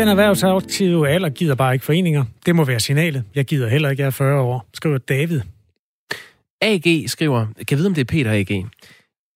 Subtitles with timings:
[0.00, 2.24] Den erhvervsaktive alder gider bare ikke foreninger.
[2.46, 3.24] Det må være signalet.
[3.34, 5.40] Jeg gider heller ikke, jeg er 40 år, skriver David.
[6.60, 8.66] AG skriver, kan jeg vide, om det er Peter AG?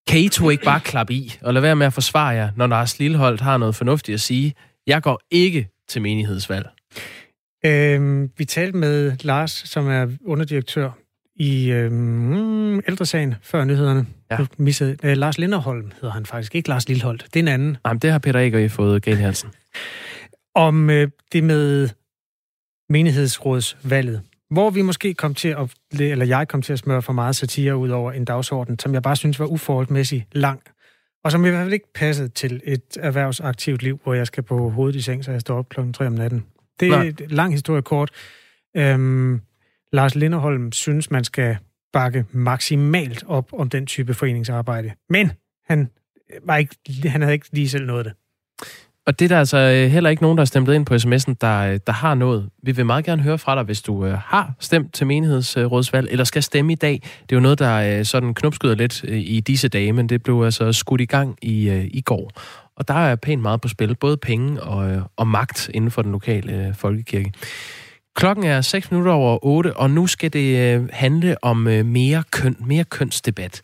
[0.09, 2.67] Kan I to ikke bare klappe i, og lade være med at forsvare jer, når
[2.67, 4.55] Lars Lilleholdt har noget fornuftigt at sige?
[4.87, 6.69] Jeg går ikke til menighedsvalg.
[7.67, 10.91] Øhm, vi talte med Lars, som er underdirektør
[11.37, 14.07] i øhm, ældresagen før nyhederne.
[14.31, 14.37] Ja.
[14.37, 17.25] Du missede, øh, Lars Linderholm hedder han faktisk, ikke Lars Lilleholdt.
[17.35, 17.77] Det er en anden.
[17.85, 19.51] Nej, men det har Peter ikke fået galt i halsen.
[20.55, 21.89] Om øh, det med
[22.89, 27.37] menighedsrådsvalget, hvor vi måske kom til at, eller jeg kom til at smøre for meget
[27.37, 30.63] satire ud over en dagsorden, som jeg bare synes var uforholdsmæssigt lang,
[31.25, 34.69] og som i hvert fald ikke passede til et erhvervsaktivt liv, hvor jeg skal på
[34.69, 36.45] hovedet i seng, så jeg står op klokken 3 om natten.
[36.81, 38.11] Det er et lang historie kort.
[38.77, 39.41] Øhm,
[39.93, 41.57] Lars Linderholm synes, man skal
[41.93, 44.93] bakke maksimalt op om den type foreningsarbejde.
[45.09, 45.33] Men
[45.65, 45.91] han,
[46.45, 48.15] var ikke, han havde ikke lige selv nået det.
[49.07, 51.35] Og det er der altså øh, heller ikke nogen, der har stemt ind på sms'en,
[51.41, 52.51] der, øh, der har noget.
[52.63, 56.25] Vi vil meget gerne høre fra dig, hvis du øh, har stemt til menighedsrådsvalg, eller
[56.25, 57.01] skal stemme i dag.
[57.03, 60.73] Det er jo noget, der sådan knopskyder lidt i disse dage, men det blev altså
[60.73, 62.31] skudt i gang i, i går.
[62.77, 66.13] Og der er pænt meget på spil, både penge og, og magt inden for den
[66.13, 67.33] lokale folkekirke.
[68.17, 72.85] Klokken er 6 minutter over 8, og nu skal det handle om mere køn, mere
[72.85, 73.61] kønsdebat.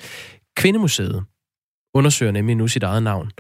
[0.57, 1.25] Kvindemuseet
[1.95, 3.31] undersøger nemlig nu sit eget navn,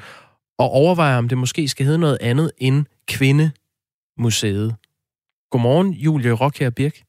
[0.60, 4.74] og overvejer, om det måske skal hedde noget andet end Kvindemuseet.
[5.50, 7.02] Godmorgen, Julie Rockher Birk,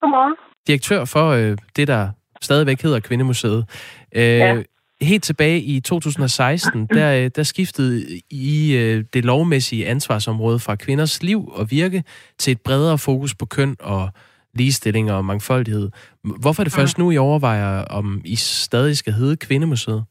[0.00, 0.34] Godmorgen.
[0.66, 2.10] direktør for øh, det, der
[2.42, 3.64] stadigvæk hedder Kvindemuseet.
[4.12, 4.62] Øh, Ja.
[5.00, 11.22] Helt tilbage i 2016, der, øh, der skiftede I øh, det lovmæssige ansvarsområde fra kvinders
[11.22, 12.04] liv og virke
[12.38, 14.10] til et bredere fokus på køn og
[14.54, 15.90] ligestilling og mangfoldighed.
[16.24, 20.04] Hvorfor er det først nu, I overvejer, om I stadig skal hedde Kvindemuseet?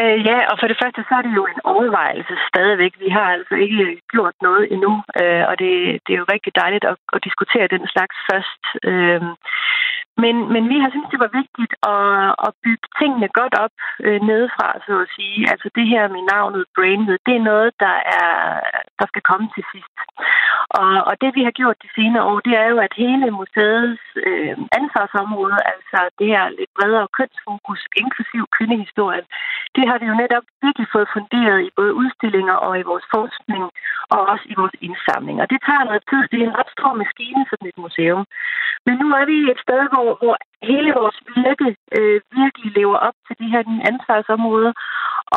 [0.00, 2.92] Øh, ja, og for det første, så er det jo en overvejelse stadigvæk.
[3.04, 5.72] Vi har altså ikke gjort noget endnu, øh, og det,
[6.04, 8.62] det er jo rigtig dejligt at, at diskutere den slags først.
[8.90, 9.22] Øh,
[10.16, 14.20] men, men vi har syntes, det var vigtigt at, at bygge tingene godt op øh,
[14.30, 15.40] nedefra, så at sige.
[15.52, 18.32] Altså det her med navnet Brainwood, det er noget, der, er,
[18.98, 19.96] der skal komme til sidst.
[20.80, 24.04] Og, og det, vi har gjort de senere år, det er jo, at hele museets
[24.26, 29.26] øh, ansvarsområde, altså det her lidt bredere kønsfokus, inklusiv kvindehistorien,
[29.76, 33.64] det har vi jo netop virkelig fået funderet i både udstillinger og i vores forskning,
[34.14, 35.36] og også i vores indsamling.
[35.42, 38.22] Og det tager noget tid, det er en ret stor maskine, sådan et museum.
[38.86, 40.34] Men nu er vi et sted, hvor, hvor
[40.70, 41.68] hele vores virke
[41.98, 44.72] øh, virkelig lever op til det her ansvarsområder.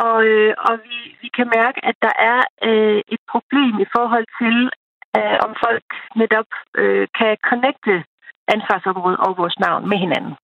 [0.04, 4.26] og, øh, og vi, vi kan mærke, at der er øh, et problem i forhold
[4.40, 4.56] til,
[5.16, 5.88] øh, om folk
[6.20, 6.50] netop
[6.80, 7.94] øh, kan connecte
[8.54, 10.34] ansvarsområdet og vores navn med hinanden.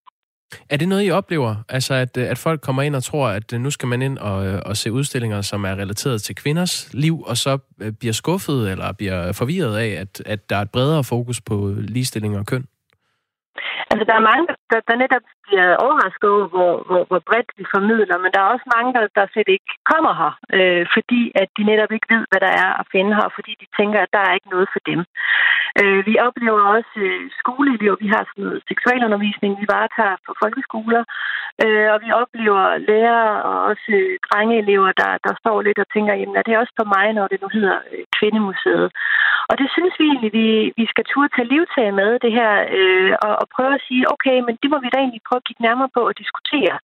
[0.69, 1.55] Er det noget, I oplever?
[1.69, 4.17] Altså, at, øh, at folk kommer ind og tror, at øh, nu skal man ind
[4.17, 7.57] og, øh, og se udstillinger, som er relateret til kvinders liv, og så
[7.99, 12.37] bliver skuffet eller bliver forvirret af, at, at der er et bredere fokus på ligestilling
[12.37, 12.65] og køn?
[13.91, 17.65] Altså, der er mange, der, der netop bliver overrasket over, hvor, hvor, hvor bredt vi
[17.75, 21.49] formidler, men der er også mange, der, der slet ikke kommer her, øh, fordi at
[21.57, 24.21] de netop ikke ved, hvad der er at finde her, fordi de tænker, at der
[24.27, 24.99] er ikke noget for dem.
[25.81, 31.03] Øh, vi oplever også øh, skoleelever, vi har sådan noget seksualundervisning, vi varetager på folkeskoler,
[31.63, 36.13] øh, og vi oplever lærere og også øh, drengeelever, der, der står lidt og tænker,
[36.13, 38.87] jamen er det også for mig, når det nu hedder øh, Kvindemuseet?
[39.49, 40.47] Og det synes vi egentlig, vi,
[40.79, 44.37] vi skal turde tage livtag med det her, øh, og, og prøve at sige, okay,
[44.47, 46.75] men det må vi da egentlig prøve at kigge nærmere på og diskutere.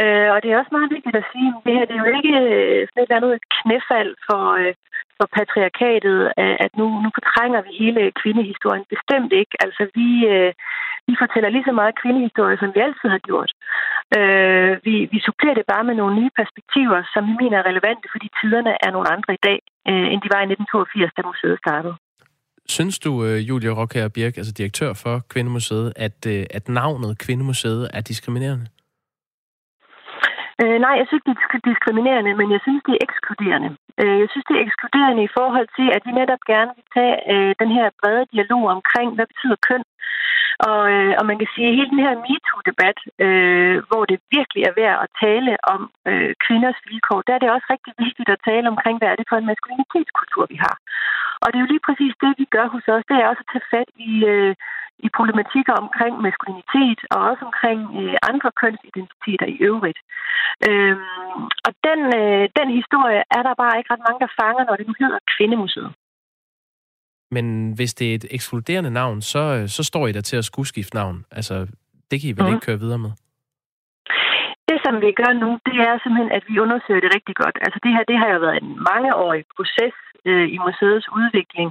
[0.00, 2.10] Øh, og det er også meget vigtigt at sige, at det her det er jo
[2.18, 4.74] ikke øh, sådan et eller andet knæfald for, øh,
[5.20, 8.84] for patriarkatet, øh, at nu, nu fortrænger vi hele kvindehistorien.
[8.94, 9.54] Bestemt ikke.
[9.64, 10.50] Altså, vi, øh,
[11.08, 13.50] vi fortæller lige så meget kvindehistorie, som vi altid har gjort.
[14.16, 18.06] Øh, vi, vi supplerer det bare med nogle nye perspektiver, som vi mener er relevante,
[18.14, 19.58] fordi tiderne er nogle andre i dag,
[19.90, 21.96] øh, end de var i 1982, da museet startede.
[22.76, 27.90] Synes du, øh, Julia Rockher Birk, altså direktør for Kvindemuseet, at, øh, at navnet Kvindemuseet
[27.96, 28.66] er diskriminerende?
[30.62, 33.70] Øh, nej, jeg synes ikke, det er diskriminerende, men jeg synes, det er ekskluderende.
[34.00, 37.16] Øh, jeg synes, det er ekskluderende i forhold til, at vi netop gerne vil tage
[37.32, 39.82] øh, den her brede dialog omkring, hvad betyder køn?
[40.68, 44.62] Og, øh, og man kan sige, at hele den her MeToo-debat, øh, hvor det virkelig
[44.64, 45.80] er værd at tale om
[46.10, 49.26] øh, kvinders vilkår, der er det også rigtig vigtigt at tale omkring, hvad er det
[49.28, 50.76] for en maskulinitetskultur, vi har.
[51.42, 53.08] Og det er jo lige præcis det, vi gør hos os.
[53.08, 54.54] Det er også at tage fat i, øh,
[55.06, 60.00] i problematikker omkring maskulinitet og også omkring øh, andre kønsidentiteter i øvrigt.
[60.68, 64.76] Øhm, og den, øh, den historie er der bare ikke ret mange, der fanger, når
[64.76, 65.90] det nu hedder Kvindemuseet.
[67.30, 70.44] Men hvis det er et ekskluderende navn, så, øh, så står I der til at
[70.44, 71.24] skulle skifte navn.
[71.30, 71.54] Altså,
[72.10, 72.54] det kan I vel Mhm.
[72.54, 73.10] ikke køre videre med?
[74.70, 77.56] Det som vi gør nu, det er simpelthen, at vi undersøger det rigtig godt.
[77.64, 79.96] Altså det her, det har jo været en mangeårig proces
[80.28, 81.68] øh, i museets udvikling,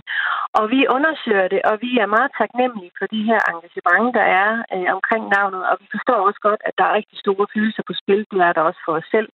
[0.57, 4.51] og vi undersøger det, og vi er meget taknemmelige for de her engagement, der er
[4.75, 7.93] øh, omkring navnet, og vi forstår også godt, at der er rigtig store følelser på
[8.01, 8.21] spil.
[8.31, 9.29] Det er der også for os selv.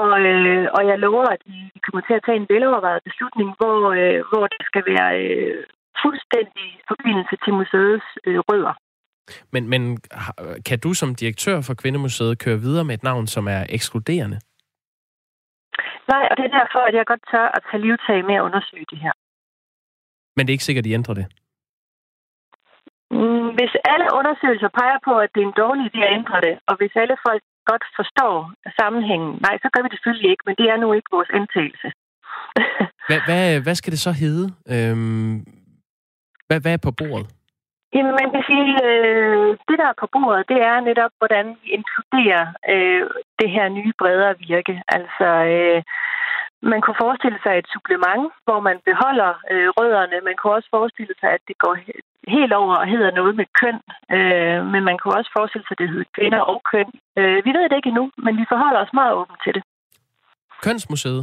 [0.00, 3.76] Og, øh, og jeg lover, at vi kommer til at tage en velovervejet beslutning, hvor,
[4.00, 5.64] øh, hvor der skal være øh,
[6.02, 8.74] fuldstændig forbindelse til museets øh, rødder.
[9.52, 9.82] Men, men
[10.68, 14.38] kan du som direktør for Kvindemuseet køre videre med et navn, som er ekskluderende?
[16.12, 18.86] Nej, og det er derfor, at jeg godt tør at tage livtag med at undersøge
[18.90, 19.12] det her.
[20.36, 21.26] Men det er ikke sikkert, at de ændrer det?
[23.16, 26.54] Mm, hvis alle undersøgelser peger på, at det er en dårlig idé at ændre det,
[26.68, 28.34] og hvis alle folk godt forstår
[28.80, 31.88] sammenhængen, nej, så gør vi det selvfølgelig ikke, men det er nu ikke vores indtagelse.
[33.08, 34.46] hvad, hvad, hvad skal det så hedde?
[34.74, 35.34] Øhm,
[36.48, 37.28] hvad, hvad er på bordet?
[37.94, 41.66] Jamen, man kan sige, øh, det der er på bordet, det er netop, hvordan vi
[41.78, 43.02] inkluderer øh,
[43.40, 44.74] det her nye bredere virke.
[44.96, 45.82] Altså, øh,
[46.62, 50.16] man kunne forestille sig et supplement, hvor man beholder øh, rødderne.
[50.28, 51.74] Man kunne også forestille sig, at det går
[52.36, 53.78] helt over og hedder noget med køn.
[54.16, 56.88] Øh, men man kunne også forestille sig, at det hedder kvinder og køn.
[57.18, 59.62] Øh, vi ved det ikke endnu, men vi forholder os meget åbent til det.
[60.66, 61.22] Kønsmuseet?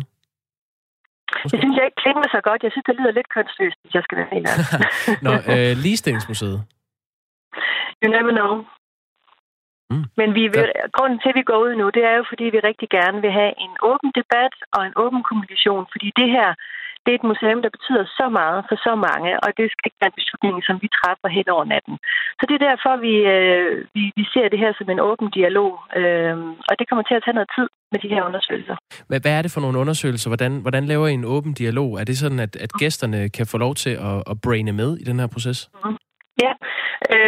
[1.44, 1.52] Måske.
[1.52, 2.64] Det synes jeg ikke klinger så godt.
[2.64, 4.50] Jeg synes, det lyder lidt kønsløst, hvis jeg skal være helt
[5.26, 6.60] Nå, øh, ligestillingsmuseet?
[8.02, 8.52] You never know.
[9.92, 10.06] Mm.
[10.20, 10.66] Men vi vil,
[10.96, 13.32] grunden til, at vi går ud nu, det er jo, fordi vi rigtig gerne vil
[13.40, 15.84] have en åben debat og en åben kommunikation.
[15.94, 16.50] Fordi det her,
[17.04, 20.02] det er et museum, der betyder så meget for så mange, og det skal ikke
[20.04, 21.96] være en beslutning, som vi træffer hen over natten.
[22.40, 25.72] Så det er derfor, vi, øh, vi, vi ser det her som en åben dialog,
[26.00, 26.36] øh,
[26.70, 28.76] og det kommer til at tage noget tid med de her undersøgelser.
[29.10, 30.30] Hvad, hvad er det for nogle undersøgelser?
[30.30, 31.90] Hvordan, hvordan laver I en åben dialog?
[32.02, 35.04] Er det sådan, at, at gæsterne kan få lov til at, at braine med i
[35.10, 35.60] den her proces?
[35.86, 35.98] Mm.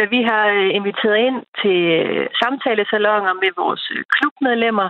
[0.02, 3.84] Øh, vi har øh, inviteret ind til øh, samtalesalonger med vores
[4.14, 4.88] klubmedlemmer,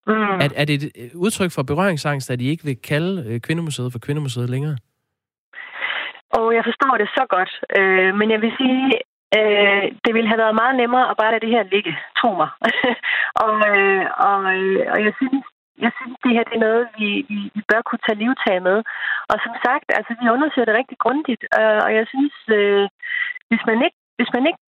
[0.07, 0.13] Mm.
[0.13, 3.99] Er, er det et udtryk for berøringsangst, at I ikke vil kalde øh, Kvindemuseet for
[3.99, 4.77] Kvindemuseet længere?
[6.39, 7.53] Og jeg forstår det så godt.
[7.79, 8.79] Øh, men jeg vil sige,
[9.39, 12.51] Øh, det ville have været meget nemmere at bare lade det her ligge, tro mig.
[13.45, 15.45] og, øh, og, øh, og jeg synes,
[15.85, 18.79] jeg synes, det her det er noget, vi, vi, vi bør kunne tage livtag med.
[19.31, 22.85] Og som sagt, altså, vi undersøger det rigtig grundigt, øh, og jeg synes, øh,
[23.49, 24.65] hvis man ikke, hvis man ikke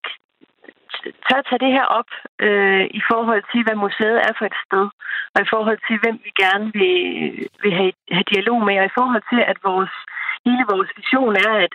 [1.27, 2.11] tør tage det her op
[2.45, 4.85] øh, i forhold til, hvad museet er for et sted,
[5.33, 6.97] og i forhold til, hvem vi gerne vil,
[7.63, 9.93] vil have, have dialog med, og i forhold til, at vores
[10.47, 11.73] hele vores vision er, at,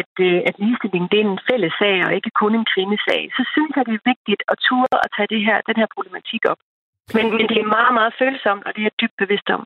[0.00, 3.42] at, øh, at ligestilling det er en fælles sag, og ikke kun en kvindesag, så
[3.54, 6.60] synes jeg, det er vigtigt at ture at tage det her, den her problematik op.
[7.16, 9.62] Men, men det er meget, meget følsomt, og det er jeg dybt bevidst om.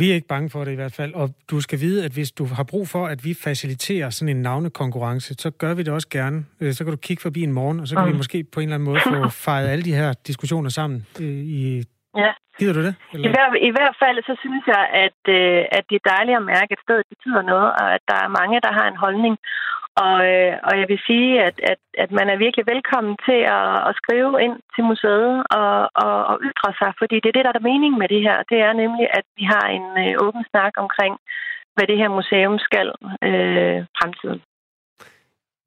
[0.00, 2.32] Vi er ikke bange for det i hvert fald, og du skal vide, at hvis
[2.32, 6.08] du har brug for, at vi faciliterer sådan en navnekonkurrence, så gør vi det også
[6.08, 6.44] gerne.
[6.60, 8.12] Øh, så kan du kigge forbi en morgen, og så kan mm.
[8.12, 11.84] vi måske på en eller anden måde få fejret alle de her diskussioner sammen i
[12.16, 12.32] Ja.
[12.58, 12.94] Gider du det?
[13.12, 13.28] Eller?
[13.28, 16.48] I, hver, I hvert fald så synes jeg, at, øh, at det er dejligt at
[16.54, 19.34] mærke, at stedet betyder noget, og at der er mange, der har en holdning.
[20.06, 23.70] Og, øh, og jeg vil sige, at, at, at man er virkelig velkommen til at,
[23.88, 27.54] at skrive ind til museet og, og, og ytre sig, fordi det er det, der
[27.56, 28.38] er mening med det her.
[28.50, 31.14] Det er nemlig, at vi har en øh, åben snak omkring,
[31.74, 32.88] hvad det her museum skal
[33.28, 34.40] øh, fremtiden.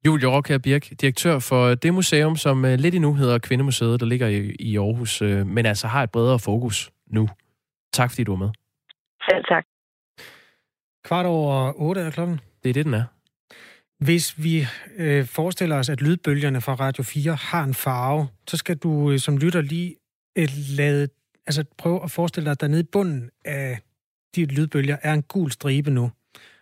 [0.06, 4.26] Julie Rockær Birk, direktør for det museum, som øh, lidt endnu hedder Kvindemuseet, der ligger
[4.26, 7.28] i, i Aarhus, øh, men altså har et bredere fokus nu.
[7.92, 8.50] Tak fordi du er med.
[9.30, 9.64] Selv tak.
[11.04, 12.40] Kvart over otte er klokken.
[12.62, 13.04] Det er det, den er.
[14.04, 14.66] Hvis vi
[14.96, 19.18] øh, forestiller os, at lydbølgerne fra Radio 4 har en farve, så skal du øh,
[19.18, 19.96] som lytter lige
[20.38, 21.08] øh, lade,
[21.46, 23.78] altså prøve at forestille dig, at der nede i bunden af
[24.36, 26.10] de lydbølger er en gul stribe nu.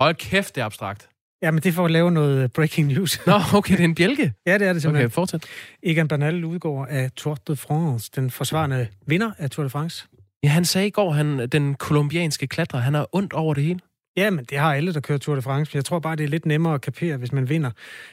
[0.01, 1.10] Hold kæft, det er abstrakt.
[1.43, 3.27] Ja, men det er for at lave noget breaking news.
[3.27, 4.33] Nå, okay, det er en bjælke.
[4.47, 5.07] ja, det er det simpelthen.
[5.07, 5.45] Okay, fortsæt.
[5.83, 10.07] Egan Bernal udgår af Tour de France, den forsvarende vinder af Tour de France.
[10.43, 13.81] Ja, han sagde i går, han, den kolumbianske klatrer, han har ondt over det hele.
[14.17, 15.77] Ja, men det har alle, der kører Tour de France.
[15.77, 17.71] Jeg tror bare, det er lidt nemmere at kapere, hvis man vinder.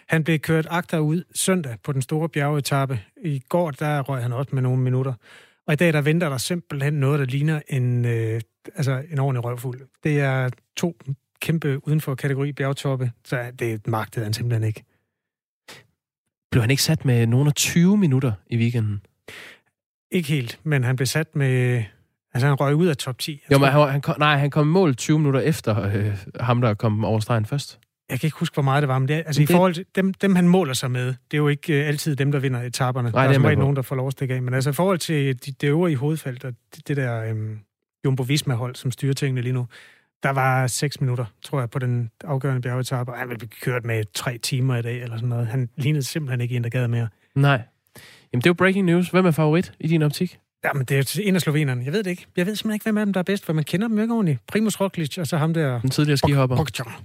[0.07, 2.99] Han blev kørt agter ud søndag på den store bjergetappe.
[3.23, 5.13] I går, der røg han også med nogle minutter.
[5.67, 8.41] Og i dag, der venter der simpelthen noget, der ligner en, øh,
[8.75, 9.81] altså en ordentlig røvfuld.
[10.03, 10.97] Det er to
[11.41, 14.83] kæmpe uden for kategori bjergtoppe, så det magtede han simpelthen ikke.
[16.51, 19.01] Blev han ikke sat med nogle af 20 minutter i weekenden?
[20.11, 21.83] Ikke helt, men han blev sat med...
[22.33, 23.31] Altså, han røg ud af top 10.
[23.49, 26.17] Jeg Jo, men han, han kom, nej, han kom i mål 20 minutter efter øh,
[26.39, 27.79] ham, der kom over stregen først.
[28.09, 29.73] Jeg kan ikke huske, hvor meget det var, men det, altså, Men i det- forhold
[29.73, 32.39] til dem, dem, han måler sig med, det er jo ikke øh, altid dem, der
[32.39, 33.09] vinder etaperne.
[33.11, 34.41] Nej, der det er er nogen, der får lov at stikke af.
[34.41, 37.59] Men altså i forhold til de, det øvrige hovedfelt, og det, det der øhm,
[38.07, 39.67] Jumbo-Visma-hold, som styrer tingene lige nu,
[40.23, 43.85] der var 6 minutter, tror jeg, på den afgørende bjergetappe, og han ville blive kørt
[43.85, 45.47] med tre timer i dag, eller sådan noget.
[45.47, 47.07] Han lignede simpelthen ikke en, der gad mere.
[47.35, 47.61] Nej.
[48.33, 49.09] Jamen, det er jo breaking news.
[49.09, 50.39] Hvem er favorit i din optik?
[50.63, 51.85] Ja, men det er en af slovenerne.
[51.85, 52.25] Jeg ved det ikke.
[52.37, 54.01] Jeg ved simpelthen ikke, hvem af dem, der er bedst, for man kender dem jo
[54.01, 54.39] ikke ordentligt.
[54.47, 55.81] Primus Roglic, og så ham der...
[55.81, 56.55] Den tidligere skihopper.
[56.55, 57.01] Pogacar.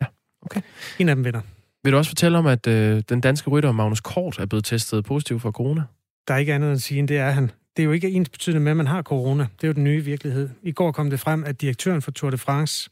[0.00, 0.06] Ja,
[0.42, 0.60] okay.
[0.98, 1.40] En af dem vinder.
[1.84, 5.04] Vil du også fortælle om, at øh, den danske rytter Magnus Kort er blevet testet
[5.04, 5.82] positiv for corona?
[6.28, 7.50] Der er ikke andet at sige, end det er han.
[7.78, 9.42] Det er jo ikke ens betydende med, at man har corona.
[9.42, 10.48] Det er jo den nye virkelighed.
[10.62, 12.90] I går kom det frem, at direktøren for Tour de France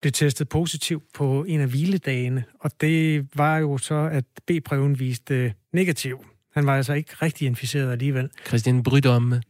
[0.00, 5.54] blev testet positiv på en af hviledagene, og det var jo så, at B-prøven viste
[5.72, 6.24] negativ.
[6.54, 8.30] Han var altså ikke rigtig inficeret alligevel.
[8.46, 9.42] Christian Brydomme.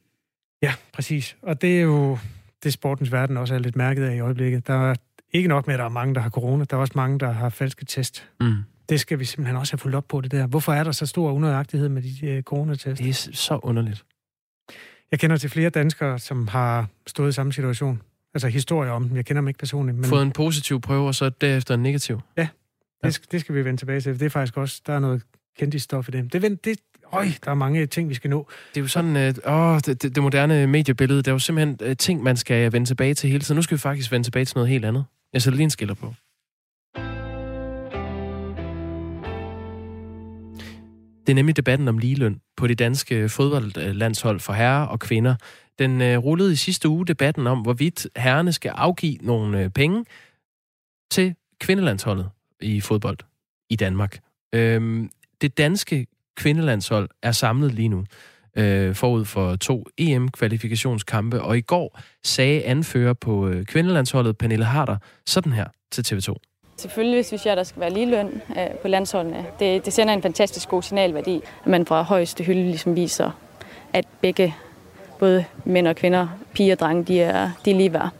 [0.62, 1.36] Ja, præcis.
[1.42, 2.18] Og det er jo
[2.62, 4.66] det, sportens verden også er lidt mærket af i øjeblikket.
[4.66, 4.94] Der er
[5.32, 6.64] ikke nok med, at der er mange, der har corona.
[6.64, 8.28] Der er også mange, der har falske test.
[8.40, 8.54] Mm.
[8.88, 10.46] Det skal vi simpelthen også have fulgt op på, det der.
[10.46, 13.02] Hvorfor er der så stor unøjagtighed med de øh, coronatest?
[13.02, 14.04] Det er så underligt.
[15.10, 18.02] Jeg kender til flere danskere, som har stået i samme situation.
[18.34, 19.16] Altså historier om dem.
[19.16, 19.98] Jeg kender dem ikke personligt.
[19.98, 22.20] Men Fået en positiv prøve, og så derefter en negativ.
[23.04, 24.20] det, skal, det skal vi vende tilbage til.
[24.20, 25.22] Det er faktisk også, der er noget
[25.58, 26.32] kendt stof i det.
[26.32, 26.78] Det, vent- det
[27.12, 28.46] øj, der er mange ting, vi skal nå.
[28.74, 31.78] Det er jo sådan, øh, åh, det, det, det moderne mediebillede, det er jo simpelthen
[31.82, 33.56] øh, ting, man skal vende tilbage til hele tiden.
[33.56, 35.04] Nu skal vi faktisk vende tilbage til noget helt andet.
[35.32, 36.14] Jeg sætter lige en skiller på.
[41.26, 45.34] Det er nemlig debatten om ligeløn på det danske fodboldlandshold for herrer og kvinder.
[45.78, 50.04] Den øh, rullede i sidste uge debatten om, hvorvidt herrerne skal afgive nogle øh, penge
[51.10, 53.18] til kvindelandsholdet i fodbold
[53.70, 54.18] i Danmark.
[54.54, 55.10] Øhm,
[55.40, 58.04] det danske kvindelandshold er samlet lige nu
[58.56, 64.96] øh, forud for to EM-kvalifikationskampe, og i går sagde anfører på øh, kvindelandsholdet, Pernille Harder,
[65.26, 66.49] sådan her til TV2.
[66.80, 69.46] Selvfølgelig synes jeg, der skal være ligeløn øh, på landsholdene.
[69.58, 73.30] Det, det sender en fantastisk god signalværdi, at man fra højeste hylde ligesom viser,
[73.92, 74.54] at begge,
[75.18, 78.10] både mænd og kvinder, piger og drenge, de er, de er lige værd.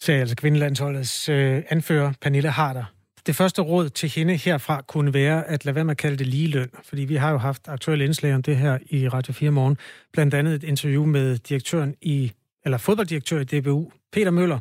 [0.00, 2.84] sagde altså kvindelandsholdets øh, anfører, Pernille Harder.
[3.26, 6.26] Det første råd til hende herfra kunne være at lade være med at kalde det
[6.26, 9.78] ligeløn, fordi vi har jo haft aktuelle indslag om det her i Radio 4 morgen.
[10.12, 12.32] Blandt andet et interview med direktøren i,
[12.64, 14.58] eller fodbolddirektør i DBU, Peter Møller,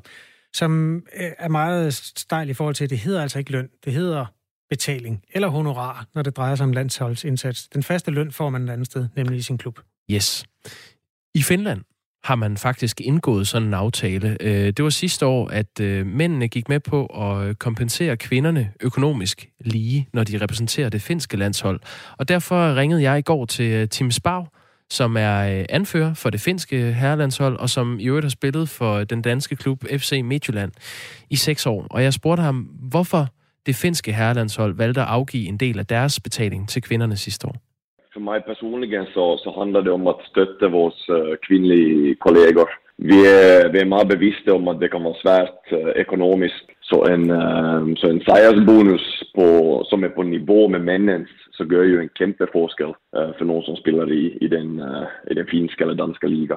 [0.54, 3.94] som øh, er meget stejl i forhold til, at det hedder altså ikke løn, det
[3.94, 4.26] hedder
[4.70, 7.68] betaling eller honorar, når det drejer sig om landsholdsindsats.
[7.68, 9.80] Den faste løn får man et andet sted, nemlig i sin klub.
[10.12, 10.46] Yes.
[11.36, 11.82] I Finland
[12.24, 14.38] har man faktisk indgået sådan en aftale.
[14.40, 19.50] Øh, det var sidste år, at øh, mændene gik med på at kompensere kvinderne økonomisk
[19.60, 21.80] lige, når de repræsenterer det finske landshold.
[22.18, 24.48] Og derfor ringede jeg i går til Tim Spau,
[24.98, 28.94] som er øh, anfører for det finske herrelandshold, og som i øvrigt har spillet for
[29.04, 30.72] den danske klub FC Midtjylland
[31.30, 31.88] i seks år.
[31.92, 32.58] Og jeg spurgte ham,
[32.92, 33.24] hvorfor
[33.66, 37.56] det finske herrelandshold valgte at afgive en del af deres betaling til kvinderne sidste år.
[38.14, 42.68] For mig personligen så, så handler det om at støtte vores uh, kvindelige kolleger.
[42.98, 46.62] Vi er, vi er meget bevidste om, at det kan være svært uh, økonomisk.
[46.90, 49.06] Så en, uh, så en sejrsbonus,
[49.38, 49.48] på,
[49.90, 51.30] som er på niveau med mændens,
[51.62, 55.06] så gør jo en kæmpe forskel øh, for nogen, som spiller i, i, den, øh,
[55.32, 56.56] i den finske eller danske liga.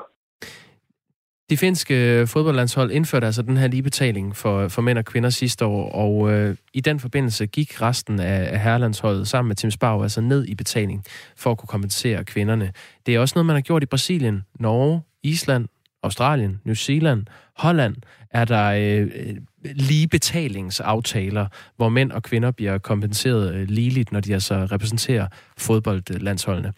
[1.50, 5.92] De finske fodboldlandshold indførte altså den her ligebetaling for, for mænd og kvinder sidste år,
[5.92, 10.20] og øh, i den forbindelse gik resten af, af herrelandsholdet sammen med Tim Sparv altså
[10.20, 11.04] ned i betaling
[11.37, 12.73] for at kunne kompensere kvinderne.
[13.06, 15.68] Det er også noget, man har gjort i Brasilien, Norge, Island,
[16.02, 17.96] Australien, New Zealand, Holland
[18.30, 21.46] er der øh, øh, lige betalingsaftaler,
[21.76, 26.73] hvor mænd og kvinder bliver kompenseret øh, ligeligt, når de altså repræsenterer fodboldlandsholdene.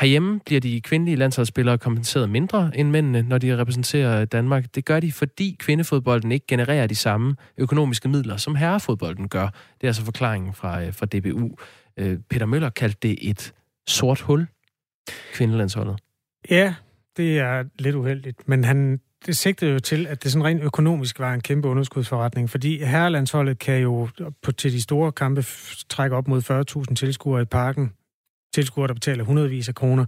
[0.00, 4.74] Herhjemme bliver de kvindelige landsholdsspillere kompenseret mindre end mændene, når de repræsenterer Danmark.
[4.74, 9.46] Det gør de, fordi kvindefodbolden ikke genererer de samme økonomiske midler, som herrefodbolden gør.
[9.46, 11.56] Det er altså forklaringen fra, øh, fra DBU.
[11.96, 13.52] Øh, Peter Møller kaldte det et
[13.86, 14.46] sort hul,
[15.34, 15.98] kvindelandsholdet.
[16.50, 16.74] Ja,
[17.16, 21.18] det er lidt uheldigt, men han det sigtede jo til, at det sådan rent økonomisk
[21.18, 24.08] var en kæmpe underskudsforretning, fordi herrelandsholdet kan jo
[24.42, 25.44] på, til de store kampe
[25.88, 27.92] trække op mod 40.000 tilskuere i parken.
[28.54, 30.04] Tilskuere, der betaler hundredvis af kroner.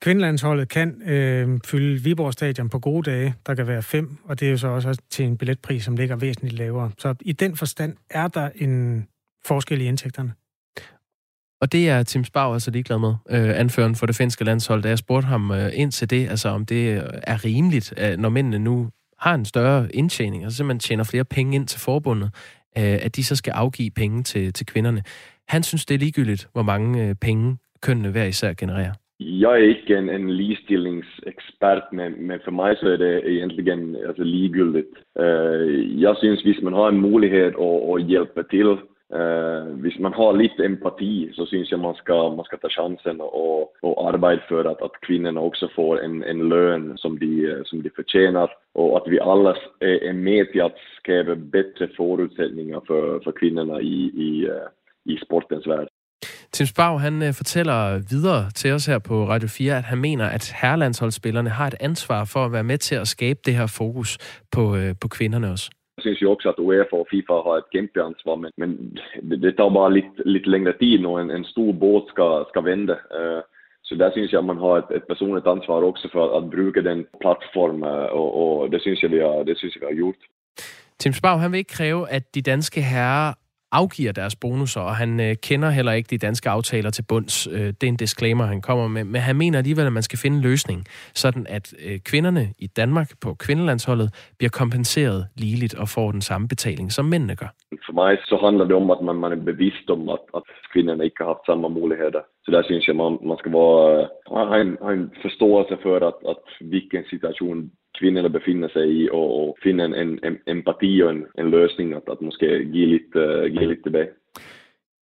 [0.00, 3.34] Kvindelandsholdet kan øh, fylde Viborg Stadion på gode dage.
[3.46, 6.16] Der kan være fem, og det er jo så også til en billetpris, som ligger
[6.16, 6.90] væsentligt lavere.
[6.98, 9.06] Så i den forstand er der en
[9.44, 10.32] forskel i indtægterne.
[11.60, 14.88] Og det er Tim Spau altså ligeglad med, øh, anføreren for det finske landshold, da
[14.88, 18.28] jeg spurgte ham øh, ind til det, altså om det øh, er rimeligt, at når
[18.28, 22.30] mændene nu har en større indtjening, altså simpelthen tjener flere penge ind til forbundet,
[22.78, 25.02] øh, at de så skal afgive penge til, til kvinderne.
[25.48, 28.94] Han synes, det er ligegyldigt, hvor mange øh, penge kønnene hver især genererer.
[29.20, 33.72] Jeg er ikke en, en ligestillingsekspert, men, men for mig så er det egentlig
[34.08, 34.94] altså, ligegyldigt.
[35.20, 38.68] Uh, jeg synes, hvis man har en mulighed at, at hjælpe til,
[39.12, 43.20] Uh, hvis man har lite empati så syns jag man ska, man ska ta chansen
[43.20, 47.82] och, och arbeta för att, att kvinnorna också får en, en lön som de, som
[47.82, 53.20] de förtjänar och att vi alla är, är med till att skapa bättre förutsättningar för,
[53.20, 55.88] för kvinnorna i, i, uh, i sportens värld.
[56.52, 60.26] Tim Spau, han eh, fortæller videre til os her på Radio 4, at han mener,
[60.26, 64.18] at herrelandsholdsspillerne har et ansvar for at være med til at skabe det her fokus
[64.52, 65.70] på, på kvinderne også.
[66.04, 69.88] Syns ju också att Uefa och Fifa har ett kämpeansvar, men, men det, tar bara
[69.88, 72.92] lite, lite längre tid när en, en stor båt ska, ska vända.
[72.92, 73.40] Eh,
[73.82, 76.50] så där syns jag att man har ett, ett personligt ansvar också för att, att
[76.50, 79.86] bruka den plattform eh, och, och det syns jag vi har, det syns jag vi
[79.86, 80.16] har gjort.
[80.98, 83.34] Tim Spau, han vil ikke kræve, at de danske herrer
[83.80, 87.46] afgiver deres bonusser, og han øh, kender heller ikke de danske aftaler til bunds.
[87.46, 89.04] Øh, det er en disclaimer, han kommer med.
[89.04, 90.80] Men han mener alligevel, at man skal finde en løsning,
[91.14, 94.08] sådan at øh, kvinderne i Danmark på kvindelandsholdet
[94.38, 97.50] bliver kompenseret ligeligt og får den samme betaling, som mændene gør.
[97.86, 101.04] For mig så handler det om, at man, man er bevidst om, at, at kvinderne
[101.04, 102.22] ikke har haft samme muligheder.
[102.44, 105.96] Så der synes jeg, man, man skal være, øh, have, en, have en forståelse for,
[106.10, 111.10] at, at hvilken situation kvinnorna befinner sig i och, och finna en, en, empati och
[111.10, 114.08] en, en lösning att, att måske give lidt, uh, eh, give lidt tilbage.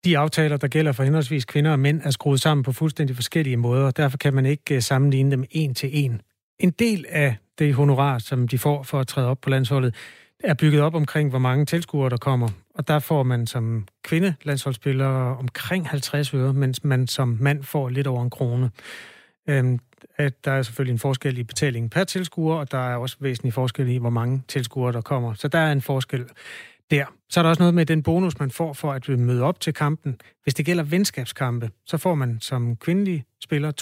[0.04, 3.56] De aftaler, der gælder for henholdsvis kvinder og mænd, er skruet sammen på fuldstændig forskellige
[3.56, 3.90] måder.
[3.90, 6.20] Derfor kan man ikke eh, sammenligne dem en til en.
[6.58, 9.94] En del af det honorar, som de får for at træde op på landsholdet,
[10.44, 12.48] er bygget op omkring, hvor mange tilskuere der kommer.
[12.74, 17.88] Og der får man som kvinde landsholdsspiller omkring 50 øre, mens man som mand får
[17.88, 18.70] lidt over en krone.
[19.48, 19.78] Øhm,
[20.20, 23.52] at der er selvfølgelig en forskel i betalingen per tilskuer, og der er også væsentlig
[23.52, 25.34] forskel i, hvor mange tilskuere der kommer.
[25.34, 26.24] Så der er en forskel
[26.90, 27.04] der.
[27.30, 29.74] Så er der også noget med den bonus, man får for at møde op til
[29.74, 30.20] kampen.
[30.42, 33.72] Hvis det gælder venskabskampe, så får man som kvindelig spiller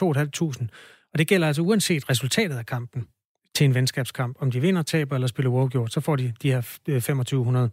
[0.62, 0.66] 2.500.
[1.12, 3.07] Og det gælder altså uanset resultatet af kampen
[3.55, 4.37] til en venskabskamp.
[4.40, 7.03] Om de vinder, taber eller spiller uafgjort, så får de de her øh,
[7.66, 7.70] 2.500.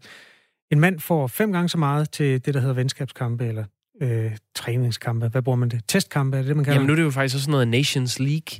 [0.71, 3.65] En mand får fem gange så meget til det, der hedder venskabskampe, eller
[4.01, 5.27] øh, træningskampe.
[5.27, 5.81] Hvad bruger man det?
[5.87, 7.67] Testkampe, er det det, man kalder Jamen nu er det jo faktisk også sådan noget
[7.67, 8.59] Nations League,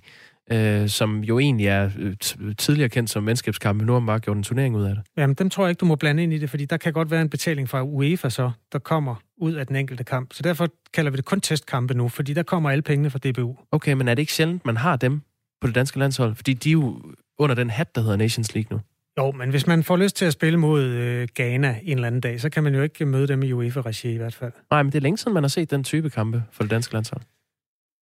[0.52, 2.16] øh, som jo egentlig er øh,
[2.58, 3.86] tidligere kendt som venskabskampe.
[3.86, 5.04] Nu har man bare gjort en turnering ud af det.
[5.18, 7.12] Jamen, dem tror jeg ikke, du må blande ind i det, fordi der kan godt
[7.12, 10.34] være en betaling fra UEFA så, der kommer ud af den enkelte kamp.
[10.34, 13.58] Så derfor kalder vi det kun testkampe nu, fordi der kommer alle pengene fra DBU.
[13.72, 15.22] Okay, men er det ikke sjældent, man har dem
[15.62, 16.36] på det danske landshold?
[16.36, 17.02] Fordi de er jo
[17.38, 18.82] under den hat, der hedder Nations League nu.
[19.18, 22.22] Jo, men hvis man får lyst til at spille mod øh, Ghana en eller anden
[22.22, 24.52] dag, så kan man jo ikke møde dem i UEFA-regi i hvert fald.
[24.72, 26.94] Nej, men det er længe siden, man har set den type kampe for det danske
[26.94, 27.22] landshold.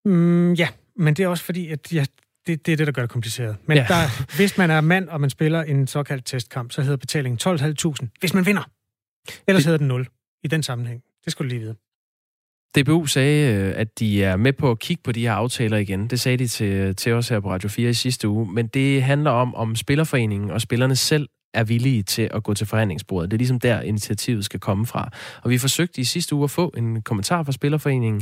[0.06, 2.06] Mm, ja, men det er også fordi, at ja,
[2.47, 3.58] det, det er det, der gør det kompliceret.
[3.65, 3.86] Men ja.
[3.88, 8.08] der, hvis man er mand, og man spiller en såkaldt testkamp, så hedder betalingen 12.500,
[8.19, 8.69] hvis man vinder.
[9.47, 9.65] Ellers det...
[9.65, 10.08] hedder den 0
[10.43, 11.04] i den sammenhæng.
[11.23, 11.76] Det skulle du lige vide.
[12.78, 16.08] DBU sagde, øh, at de er med på at kigge på de her aftaler igen.
[16.08, 18.52] Det sagde de til, til os her på Radio 4 i sidste uge.
[18.54, 22.68] Men det handler om, om Spillerforeningen og spillerne selv er villige til at gå til
[22.68, 23.32] forhandlingsbordet.
[23.32, 25.10] Det er ligesom der, initiativet skal komme fra.
[25.44, 28.22] Og vi forsøgte i sidste uge at få en kommentar fra Spillerforeningen.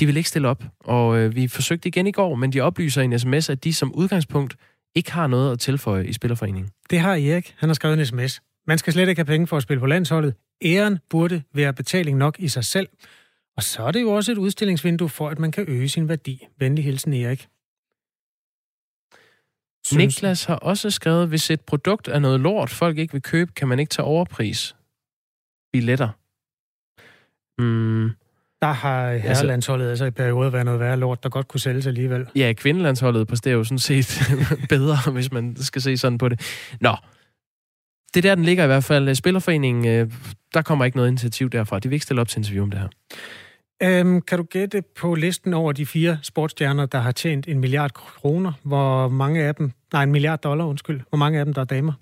[0.00, 3.02] De vil ikke stille op, og øh, vi forsøgte igen i går, men de oplyser
[3.02, 4.56] i en sms, at de som udgangspunkt
[4.94, 6.70] ikke har noget at tilføje i Spillerforeningen.
[6.90, 7.54] Det har Erik.
[7.58, 8.40] Han har skrevet en sms.
[8.66, 10.34] Man skal slet ikke have penge for at spille på landsholdet.
[10.64, 12.88] Æren burde være betaling nok i sig selv.
[13.56, 16.48] Og så er det jo også et udstillingsvindue for, at man kan øge sin værdi.
[16.58, 17.48] Venlig hilsen, Erik.
[19.86, 19.98] Synes...
[19.98, 23.68] Niklas har også skrevet, hvis et produkt er noget lort, folk ikke vil købe, kan
[23.68, 24.76] man ikke tage overpris.
[25.72, 26.08] Billetter.
[27.62, 28.10] Mm.
[28.62, 32.26] Der har herrelandsholdet altså i perioder været noget værre lort, der godt kunne sælges alligevel.
[32.34, 34.20] Ja, kvindelandsholdet på det er jo sådan set
[34.68, 36.40] bedre, hvis man skal se sådan på det.
[36.80, 36.96] Nå,
[38.14, 39.14] det er der, den ligger i hvert fald.
[39.14, 40.12] Spillerforeningen, øh,
[40.54, 41.78] der kommer ikke noget initiativ derfra.
[41.78, 42.88] De vil ikke stille op til interview om det her.
[43.82, 47.92] Øhm, kan du gætte på listen over de fire sportsstjerner, der har tjent en milliard
[47.92, 48.52] kroner?
[48.62, 51.00] Hvor mange af dem, nej, en milliard dollar, undskyld.
[51.08, 51.92] Hvor mange af dem, der er damer?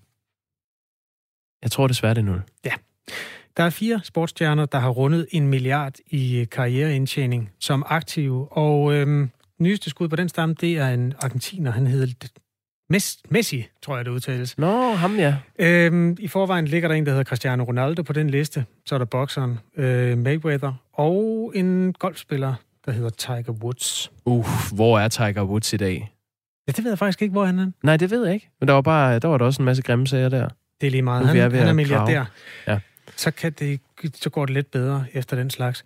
[1.62, 2.42] Jeg tror desværre, det er nul.
[2.64, 2.72] Ja.
[3.56, 9.30] Der er fire sportsstjerner, der har rundet en milliard i karriereindtjening som aktive, og øhm,
[9.58, 12.28] nyeste skud på den stamme, det er en argentiner, han hedder
[13.30, 14.58] Messi, tror jeg, det udtales.
[14.58, 15.36] Nå, ham ja.
[15.58, 18.64] Øhm, I forvejen ligger der en, der hedder Cristiano Ronaldo på den liste.
[18.86, 22.54] Så er der bokseren øh, Mayweather og en golfspiller,
[22.86, 24.12] der hedder Tiger Woods.
[24.24, 26.14] Uh, hvor er Tiger Woods i dag?
[26.66, 27.70] Ja, det ved jeg faktisk ikke, hvor han er.
[27.82, 28.50] Nej, det ved jeg ikke.
[28.60, 30.48] Men der var, bare, der var der også en masse grimme sager der.
[30.80, 31.26] Det er lige meget.
[31.26, 32.24] Han, han er milliardær.
[32.66, 32.78] Ja.
[33.16, 33.80] Så, kan det,
[34.14, 35.84] så går det lidt bedre efter den slags.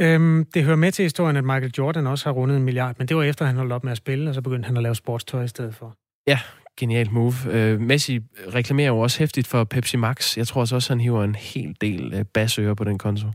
[0.00, 3.08] Øhm, det hører med til historien, at Michael Jordan også har rundet en milliard, men
[3.08, 4.82] det var efter, at han holdt op med at spille, og så begyndte han at
[4.82, 5.96] lave sportstøj i stedet for.
[6.28, 6.38] Ja,
[6.76, 7.34] genialt move.
[7.46, 8.20] Uh, Messi
[8.54, 10.36] reklamerer jo også hæftigt for Pepsi Max.
[10.36, 13.26] Jeg tror også, han hiver en hel del uh, basører på den konto.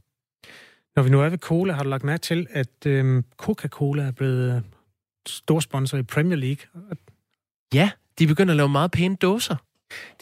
[0.96, 4.12] Når vi nu er ved cola, har du lagt mærke til, at øhm, Coca-Cola er
[4.12, 4.62] blevet øh,
[5.28, 6.84] stor sponsor i Premier League?
[7.74, 9.56] Ja, de begynder at lave meget pæne dåser.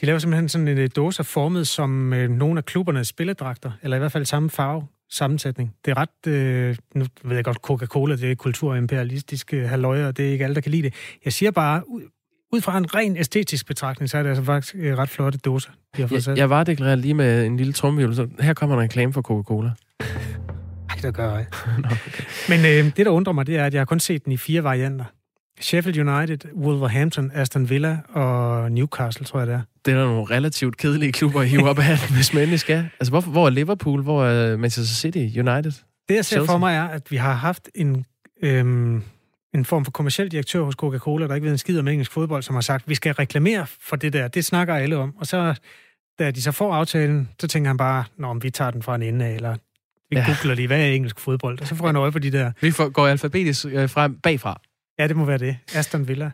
[0.01, 3.99] De laver simpelthen sådan en dåser formet som øh, nogle af klubbernes spilledragter, eller i
[3.99, 5.75] hvert fald samme farve sammensætning.
[5.85, 10.31] Det er ret, øh, nu ved jeg godt, Coca-Cola, det er kulturimperialistiske halvøjer, det er
[10.31, 10.93] ikke alle, der kan lide det.
[11.25, 11.83] Jeg siger bare,
[12.51, 15.69] ud fra en ren æstetisk betragtning, så er det altså faktisk øh, ret flotte dåser,
[15.97, 18.75] de har fået Jeg, jeg var deklareret lige med en lille trumhjul, så her kommer
[18.75, 19.71] en reklame for Coca-Cola.
[20.89, 21.45] Ej, det gør jeg.
[21.77, 22.23] okay.
[22.49, 24.37] Men øh, det, der undrer mig, det er, at jeg har kun set den i
[24.37, 25.05] fire varianter.
[25.61, 29.61] Sheffield United, Wolverhampton, Aston Villa og Newcastle, tror jeg det er.
[29.85, 32.89] Det er der nogle relativt kedelige klubber at hive op af, hvis man skal.
[32.99, 34.03] Altså, hvor, hvor er Liverpool?
[34.03, 35.39] Hvor er Manchester City?
[35.39, 35.71] United?
[36.09, 36.53] Det, jeg ser Chelsea?
[36.53, 38.05] for mig, er, at vi har haft en,
[38.43, 39.03] øhm,
[39.53, 42.43] en form for kommersiel direktør hos Coca-Cola, der ikke ved en skid om engelsk fodbold,
[42.43, 44.27] som har sagt, vi skal reklamere for det der.
[44.27, 45.15] Det snakker alle om.
[45.17, 45.59] Og så,
[46.19, 49.01] da de så får aftalen, så tænker han bare, Nå, vi tager den fra en
[49.01, 49.57] ende af, eller
[50.09, 50.25] vi ja.
[50.25, 51.61] googler lige, hvad er engelsk fodbold?
[51.61, 52.51] Og så får han øje på de der...
[52.61, 54.61] Vi får, går alfabetisk øh, frem bagfra.
[54.99, 55.57] Ja, det må være det.
[55.73, 56.31] Aston Villa.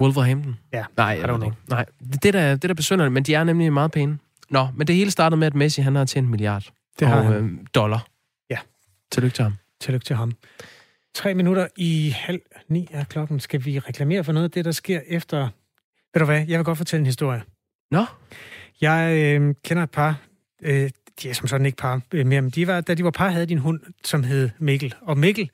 [0.00, 0.56] Wolverhampton?
[0.72, 1.52] Ja, Nej, jeg don't.
[1.68, 1.84] Nej,
[2.22, 4.18] det der, det der besønder men de er nemlig meget pæne.
[4.50, 7.22] Nå, men det hele startede med, at Messi han har tjent en milliard det har
[7.22, 8.06] og, øh, dollar.
[8.50, 8.58] Ja.
[9.12, 9.54] Tillykke til ham.
[9.80, 10.32] Tillykke til ham.
[11.14, 13.40] Tre minutter i halv ni er klokken.
[13.40, 15.48] Skal vi reklamere for noget af det, der sker efter...
[16.14, 17.42] Ved du hvad, jeg vil godt fortælle en historie.
[17.90, 18.04] Nå?
[18.80, 20.20] Jeg øh, kender et par,
[20.62, 20.90] øh,
[21.22, 23.28] de er som sådan ikke par øh, mere, men de var, da de var par,
[23.28, 24.94] havde de en hund, som hed Mikkel.
[25.00, 25.50] Og Mikkel,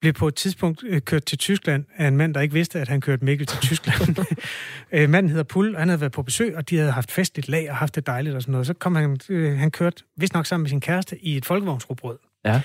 [0.00, 2.88] blev på et tidspunkt øh, kørt til Tyskland af en mand, der ikke vidste, at
[2.88, 4.16] han kørte Mikkel til Tyskland.
[4.92, 7.48] øh, manden hedder Pull, og han havde været på besøg, og de havde haft festligt
[7.48, 8.66] lag og haft det dejligt og sådan noget.
[8.66, 12.18] Så kom han, øh, han kørt, vist nok sammen med sin kæreste, i et folkevognsrobrød.
[12.44, 12.60] Ja.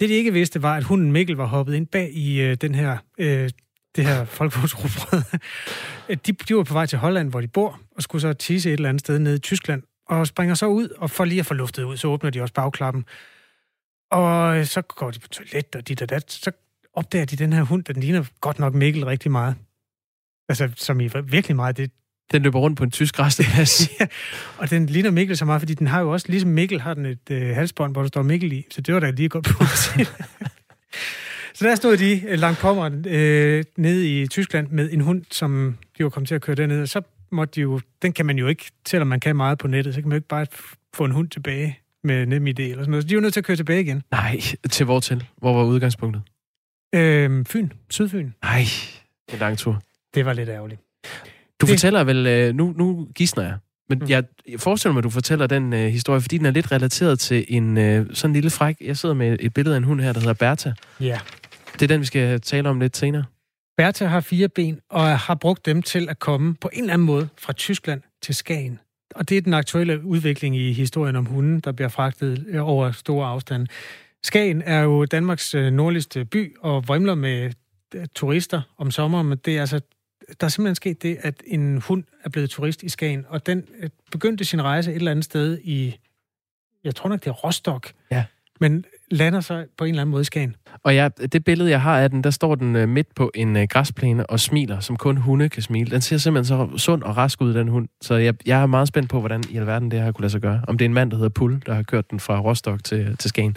[0.00, 2.74] Det, de ikke vidste, var, at hunden Mikkel var hoppet ind bag i øh, den
[2.74, 3.50] her, øh,
[3.96, 5.22] det her folkevognsrugbrød.
[6.26, 8.72] de, de var på vej til Holland, hvor de bor, og skulle så tisse et
[8.72, 11.54] eller andet sted nede i Tyskland, og springer så ud, og for lige at få
[11.54, 13.04] luftet ud, så åbner de også bagklappen.
[14.10, 16.32] Og øh, så går de på toilet og dit og dat.
[16.32, 16.52] Så
[16.92, 19.56] opdager de den her hund, den ligner godt nok Mikkel rigtig meget.
[20.48, 21.76] Altså, som i virkelig meget.
[21.76, 21.90] Det,
[22.32, 23.90] den løber rundt på en tysk resteplads.
[24.00, 24.06] ja,
[24.58, 27.06] og den ligner Mikkel så meget, fordi den har jo også, ligesom Mikkel har den
[27.06, 28.66] et øh, halsbånd, hvor der står Mikkel i.
[28.70, 29.64] Så det var da lige godt på.
[31.54, 35.24] så der stod de øh, langt på mig øh, nede i Tyskland med en hund,
[35.30, 36.82] som de var kommet til at køre derned.
[36.82, 39.68] Og så måtte de jo, den kan man jo ikke, selvom man kan meget på
[39.68, 40.46] nettet, så kan man jo ikke bare
[40.94, 43.04] få en hund tilbage med nem idé eller sådan noget.
[43.04, 44.02] Så de var nødt til at køre tilbage igen.
[44.10, 45.24] Nej, til hvor til?
[45.36, 46.22] Hvor var udgangspunktet?
[46.94, 47.68] Øh, Fyn.
[47.90, 48.30] Sydfyn.
[48.42, 48.64] Nej,
[49.26, 49.82] det er en lang tur.
[50.14, 50.80] Det var lidt ærgerligt.
[51.60, 51.68] Du det...
[51.68, 53.56] fortæller vel, øh, nu, nu gisner jeg,
[53.88, 54.08] men mm.
[54.08, 54.24] jeg
[54.58, 57.76] forestiller mig, at du fortæller den uh, historie, fordi den er lidt relateret til en
[57.76, 58.76] uh, sådan en lille fræk.
[58.80, 60.70] Jeg sidder med et billede af en hund her, der hedder Bertha.
[61.00, 61.18] Ja.
[61.72, 63.24] Det er den, vi skal tale om lidt senere.
[63.76, 67.06] Bertha har fire ben, og har brugt dem til at komme på en eller anden
[67.06, 68.78] måde fra Tyskland til Skagen.
[69.14, 73.26] Og det er den aktuelle udvikling i historien om hunden, der bliver fragtet over store
[73.26, 73.66] afstande.
[74.24, 77.52] Skagen er jo Danmarks øh, nordligste by og vrimler med
[77.94, 79.80] øh, turister om sommeren, men det er altså
[80.40, 83.64] der er simpelthen sket det, at en hund er blevet turist i Skagen, og den
[83.78, 85.98] øh, begyndte sin rejse et eller andet sted i,
[86.84, 87.92] jeg tror nok, det er Rostock.
[88.10, 88.24] Ja
[88.60, 90.56] men lander sig på en eller anden måde i Skagen.
[90.82, 93.56] Og ja, det billede, jeg har af den, der står den øh, midt på en
[93.56, 95.90] øh, græsplæne og smiler, som kun hunde kan smile.
[95.90, 97.88] Den ser simpelthen så sund og rask ud, den hund.
[98.00, 100.40] Så jeg, jeg er meget spændt på, hvordan i alverden det her kunne lade sig
[100.40, 100.60] gøre.
[100.68, 103.16] Om det er en mand, der hedder Pull, der har kørt den fra Rostock til,
[103.16, 103.56] til Skagen.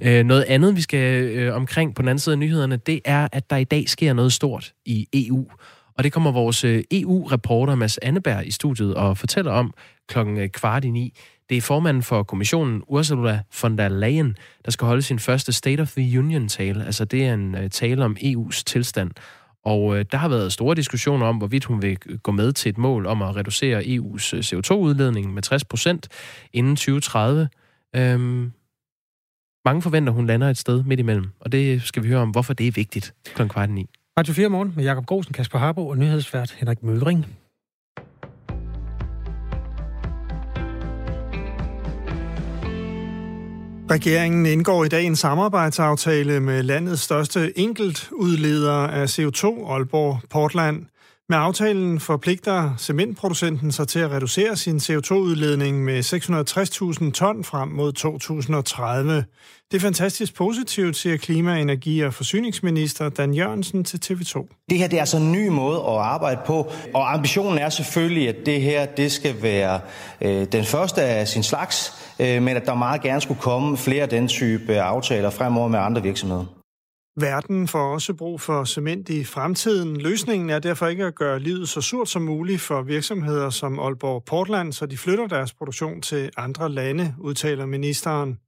[0.00, 3.28] Øh, noget andet, vi skal øh, omkring på den anden side af nyhederne, det er,
[3.32, 5.46] at der i dag sker noget stort i EU.
[5.98, 9.74] Og det kommer vores øh, EU-reporter Mads Anneberg i studiet og fortæller om
[10.08, 11.14] klokken øh, kvart i ni.
[11.48, 15.80] Det er formanden for kommissionen, Ursula von der Leyen, der skal holde sin første State
[15.80, 16.84] of the Union-tale.
[16.84, 19.10] Altså det er en øh, tale om EU's tilstand.
[19.64, 22.78] Og øh, der har været store diskussioner om, hvorvidt hun vil gå med til et
[22.78, 26.08] mål om at reducere EU's CO2-udledning med 60 procent
[26.52, 27.48] inden 2030.
[27.96, 28.52] Øhm,
[29.64, 32.52] mange forventer, hun lander et sted midt imellem, og det skal vi høre om, hvorfor
[32.52, 33.48] det er vigtigt kl.
[33.48, 33.86] kvart 9.
[34.18, 37.26] Radio 4 morgen med Jakob Grosen, Kasper Harbo og nyhedsvært Henrik Møldring.
[43.90, 50.86] Regeringen indgår i dag en samarbejdsaftale med landets største enkeltudleder af CO2, Aalborg Portland.
[51.28, 56.00] Med aftalen forpligter cementproducenten sig til at reducere sin CO2-udledning med
[57.04, 59.24] 660.000 ton frem mod 2030.
[59.70, 64.66] Det er fantastisk positivt, siger klima-, energi- og forsyningsminister Dan Jørgensen til TV2.
[64.70, 68.28] Det her det er altså en ny måde at arbejde på, og ambitionen er selvfølgelig,
[68.28, 69.80] at det her det skal være
[70.20, 74.02] øh, den første af sin slags, øh, men at der meget gerne skulle komme flere
[74.02, 76.61] af den type øh, aftaler fremover med andre virksomheder.
[77.16, 79.96] Verden får også brug for cement i fremtiden.
[80.00, 84.24] Løsningen er derfor ikke at gøre livet så surt som muligt for virksomheder som Aalborg
[84.24, 88.38] Portland, så de flytter deres produktion til andre lande, udtaler ministeren.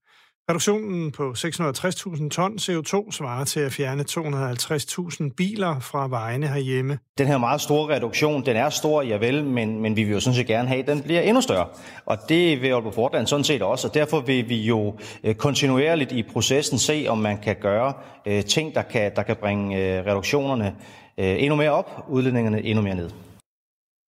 [0.51, 6.99] Reduktionen på 660.000 ton CO2 svarer til at fjerne 250.000 biler fra vejene herhjemme.
[7.19, 10.21] Den her meget store reduktion, den er stor, ja vel, men, men vi vil jo
[10.21, 11.67] sådan set gerne have, at den bliver endnu større.
[12.07, 16.13] Og det vil Aalborg Portland sådan set også, og derfor vil vi jo øh, kontinuerligt
[16.13, 17.93] i processen se, om man kan gøre
[18.27, 20.75] øh, ting, der kan, der kan bringe øh, reduktionerne
[21.17, 23.11] endnu mere op, udledningerne endnu mere ned.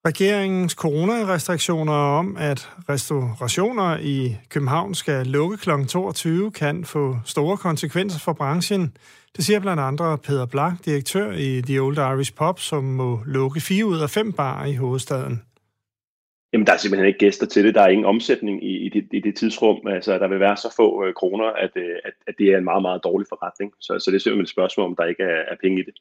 [0.07, 5.71] Regeringens coronarestriktioner om, at restaurationer i København skal lukke kl.
[5.88, 8.97] 22, kan få store konsekvenser for branchen.
[9.37, 13.61] Det siger blandt andre Peter Blak, direktør i The Old Irish Pub, som må lukke
[13.61, 15.42] fire ud af fem bar i hovedstaden.
[16.53, 17.75] Jamen, der er simpelthen ikke gæster til det.
[17.75, 19.87] Der er ingen omsætning i, i, det, i det tidsrum.
[19.87, 22.64] Altså, der vil være så få øh, kroner, at, øh, at, at det er en
[22.64, 23.73] meget, meget dårlig forretning.
[23.81, 25.95] Så, så det er simpelthen et spørgsmål, om der ikke er, er penge i det.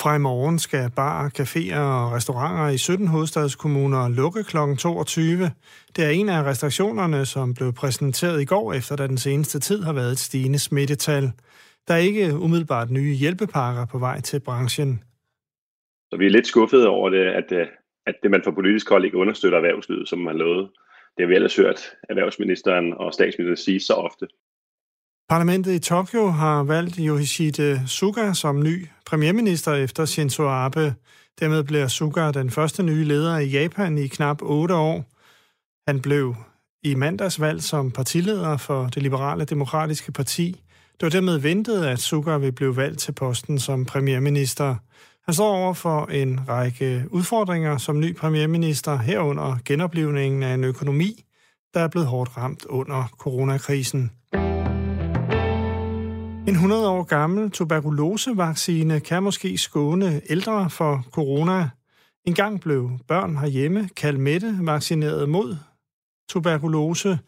[0.00, 4.56] Fra i morgen skal bar, caféer og restauranter i 17 hovedstadskommuner lukke kl.
[4.78, 5.50] 22.
[5.96, 9.82] Det er en af restriktionerne, som blev præsenteret i går, efter da den seneste tid
[9.82, 11.32] har været et stigende smittetal.
[11.88, 15.02] Der er ikke umiddelbart nye hjælpepakker på vej til branchen.
[16.10, 17.66] Så vi er lidt skuffede over det, at, øh,
[18.06, 20.68] at det man fra politisk hold ikke understøtter erhvervslivet, som man lovede.
[21.16, 24.26] Det har vi ellers hørt erhvervsministeren og statsministeren sige så ofte.
[25.28, 30.94] Parlamentet i Tokyo har valgt Yoshihide Suga som ny premierminister efter Shinzo Abe.
[31.40, 35.04] Dermed bliver Suga den første nye leder i Japan i knap otte år.
[35.90, 36.34] Han blev
[36.82, 40.60] i mandags valgt som partileder for det liberale demokratiske parti.
[41.00, 44.76] Det var dermed ventet, at Suga vil blive valgt til posten som premierminister.
[45.24, 51.24] Han står over for en række udfordringer som ny premierminister herunder genoplivningen af en økonomi,
[51.74, 54.10] der er blevet hårdt ramt under coronakrisen.
[56.48, 61.70] En 100 år gammel tuberkulosevaccine kan måske skåne ældre for corona.
[62.24, 65.56] En gang blev børn herhjemme kalmette vaccineret mod
[66.30, 67.18] tuberkulose.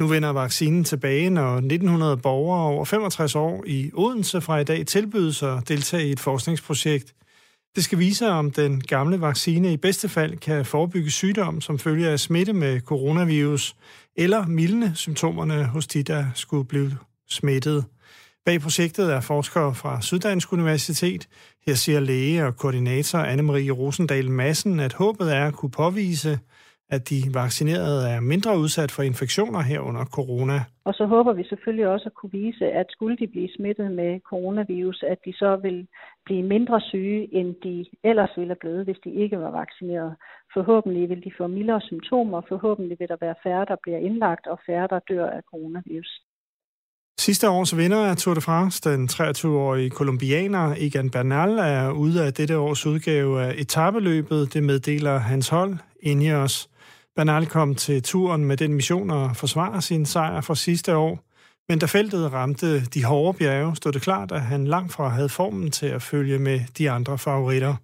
[0.00, 4.86] Nu vender vaccinen tilbage, når 1900 borgere over 65 år i Odense fra i dag
[4.86, 7.14] tilbydes at deltage i et forskningsprojekt.
[7.76, 12.08] Det skal vise, om den gamle vaccine i bedste fald kan forebygge sygdom som følge
[12.08, 13.76] af smitte med coronavirus,
[14.16, 16.92] eller mildne symptomerne hos de, der skulle blive
[17.28, 17.84] smittet.
[18.46, 21.22] Bag projektet er forskere fra Syddansk Universitet.
[21.66, 26.32] Her siger læge og koordinator Anne-Marie Rosendal Madsen, at håbet er at kunne påvise,
[26.94, 30.58] at de vaccinerede er mindre udsat for infektioner herunder corona.
[30.84, 34.20] Og så håber vi selvfølgelig også at kunne vise, at skulle de blive smittet med
[34.30, 35.86] coronavirus, at de så vil
[36.24, 40.14] blive mindre syge, end de ellers ville have blevet, hvis de ikke var vaccineret.
[40.54, 44.58] Forhåbentlig vil de få mildere symptomer, forhåbentlig vil der være færre, der bliver indlagt, og
[44.66, 46.12] færre, der dør af coronavirus.
[47.20, 52.34] Sidste års vinder af Tour de France, den 23-årige kolumbianer Egan Bernal, er ude af
[52.34, 54.54] dette års udgave af etabeløbet.
[54.54, 56.68] Det meddeler hans hold, Ineos.
[57.16, 61.18] Bernal kom til turen med den mission at forsvare sin sejr fra sidste år.
[61.68, 65.28] Men da feltet ramte de hårde bjerge, stod det klart, at han langt fra havde
[65.28, 67.74] formen til at følge med de andre favoritter.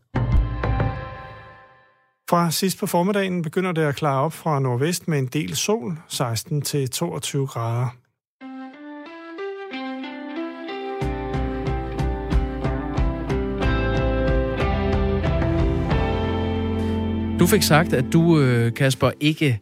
[2.31, 5.99] Fra sidst på formiddagen begynder det at klare op fra nordvest med en del sol,
[6.09, 8.02] 16-22 grader.
[17.43, 19.61] Du fik sagt, at du, øh, Kasper, ikke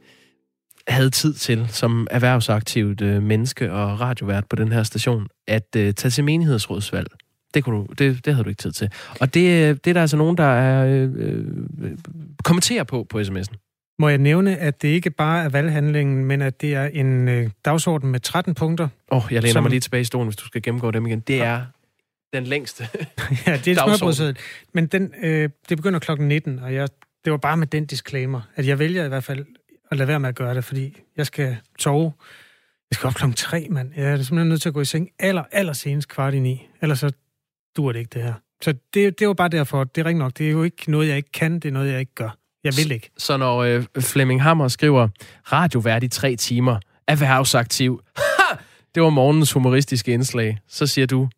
[0.89, 5.95] havde tid til, som erhvervsaktivt øh, menneske og radiovært på den her station, at øh,
[5.95, 7.07] tage til menighedsrådsvalg.
[7.55, 8.91] Det, kunne du, det, det havde du ikke tid til.
[9.21, 11.45] Og det, det er der altså nogen, der er, øh,
[12.45, 13.95] kommenterer på på sms'en.
[13.99, 17.51] Må jeg nævne, at det ikke bare er valghandlingen, men at det er en øh,
[17.65, 18.89] dagsorden med 13 punkter?
[19.11, 19.63] Åh, oh, jeg læner som...
[19.63, 21.21] mig lige tilbage i stolen, hvis du skal gennemgå dem igen.
[21.21, 21.63] Det er
[22.33, 22.89] Den længste
[23.47, 24.37] Ja, det er smørbrødseddel.
[24.73, 26.89] Men den, øh, det begynder klokken 19, og jeg,
[27.25, 29.47] det var bare med den disclaimer, at jeg vælger i hvert fald
[29.91, 32.13] at lade være med at gøre det, fordi jeg skal sove.
[32.91, 33.93] Jeg skal op klokken 3, mand.
[33.97, 36.69] Jeg er simpelthen nødt til at gå i seng aller, aller senest kvart i ni.
[36.83, 37.13] Ellers så
[37.77, 38.35] dur det ikke, det her.
[38.63, 39.85] Så det, det var bare derfor.
[39.85, 40.39] Det er rigtig nok.
[40.39, 41.55] Det er jo ikke noget, jeg ikke kan.
[41.55, 42.37] Det er noget, jeg ikke gør.
[42.65, 43.11] Jeg vil ikke.
[43.19, 45.09] Så når øh, Flemming Hammer skriver,
[45.53, 48.57] radiovært i tre timer, erhvervsaktiv, ha!
[48.95, 51.29] det var morgens humoristiske indslag, så siger du,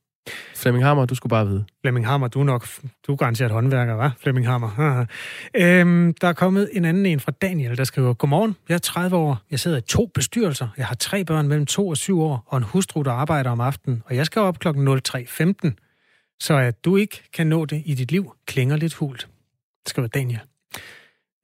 [0.54, 1.64] Flemming Hammer, du skulle bare vide.
[1.80, 2.66] Flemming Hammer, du er nok
[3.06, 4.10] du er garanteret håndværker, hva'?
[4.22, 5.06] Flemming Hammer.
[5.54, 9.16] øhm, der er kommet en anden en fra Daniel, der skriver, Godmorgen, jeg er 30
[9.16, 12.44] år, jeg sidder i to bestyrelser, jeg har tre børn mellem 2 og 7 år,
[12.46, 16.36] og en hustru, der arbejder om aftenen, og jeg skal op klokken 03.15.
[16.40, 19.28] Så at du ikke kan nå det i dit liv, klinger lidt hult,
[19.86, 20.40] skriver Daniel.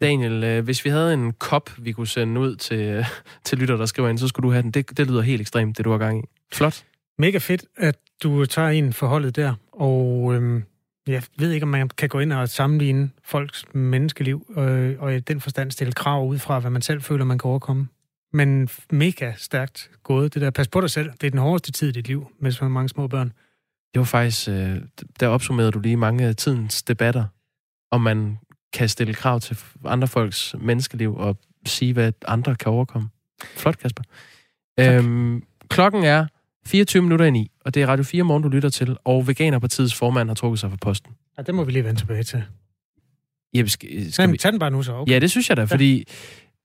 [0.01, 3.07] Daniel, øh, hvis vi havde en kop, vi kunne sende ud til,
[3.45, 4.71] til lytter, der skriver ind, så skulle du have den.
[4.71, 6.23] Det, det lyder helt ekstremt, det du har gang i.
[6.53, 6.85] Flot.
[7.19, 10.65] Mega fedt, at du tager en forholdet der, og øhm,
[11.07, 15.21] jeg ved ikke, om man kan gå ind og sammenligne folks menneskeliv, øh, og i
[15.21, 17.89] den forstand stille krav ud fra, hvad man selv føler, man kan overkomme.
[18.33, 20.51] Men mega stærkt gået, det der.
[20.51, 21.11] Pas på dig selv.
[21.21, 23.33] Det er den hårdeste tid i dit liv, med så mange små børn.
[23.95, 24.77] Det var faktisk, øh,
[25.21, 27.25] der opsummerede du lige mange af tidens debatter,
[27.91, 28.39] om man
[28.73, 33.09] kan stille krav til andre folks menneskeliv og sige, hvad andre kan overkomme.
[33.43, 34.03] Flot, Kasper.
[34.81, 36.27] Øhm, klokken er
[36.67, 39.95] 24 minutter i 9, og det er Radio 4 morgen, du lytter til, og Veganerpartiets
[39.95, 41.13] formand har trukket sig fra posten.
[41.39, 42.43] Ja, det må vi lige vende tilbage til.
[43.55, 44.39] Ja, skal, skal Jamen, vi...
[44.39, 44.93] tag den bare nu så.
[44.93, 45.13] Okay.
[45.13, 46.05] Ja, det synes jeg da, fordi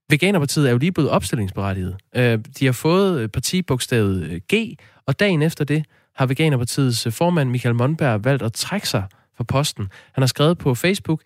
[0.10, 1.96] Veganerpartiet er jo lige blevet opstillingsberettiget.
[2.16, 7.50] Øh, de har fået partibogstavet øh, G, og dagen efter det har Veganerpartiets øh, formand
[7.50, 9.04] Michael Monberg valgt at trække sig
[9.38, 9.88] fra posten.
[10.14, 11.22] Han har skrevet på Facebook,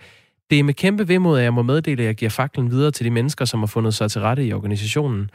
[0.50, 3.06] det er med kæmpe vemod, at jeg må meddele, at jeg giver faklen videre til
[3.06, 5.30] de mennesker, som har fundet sig til rette i organisationen.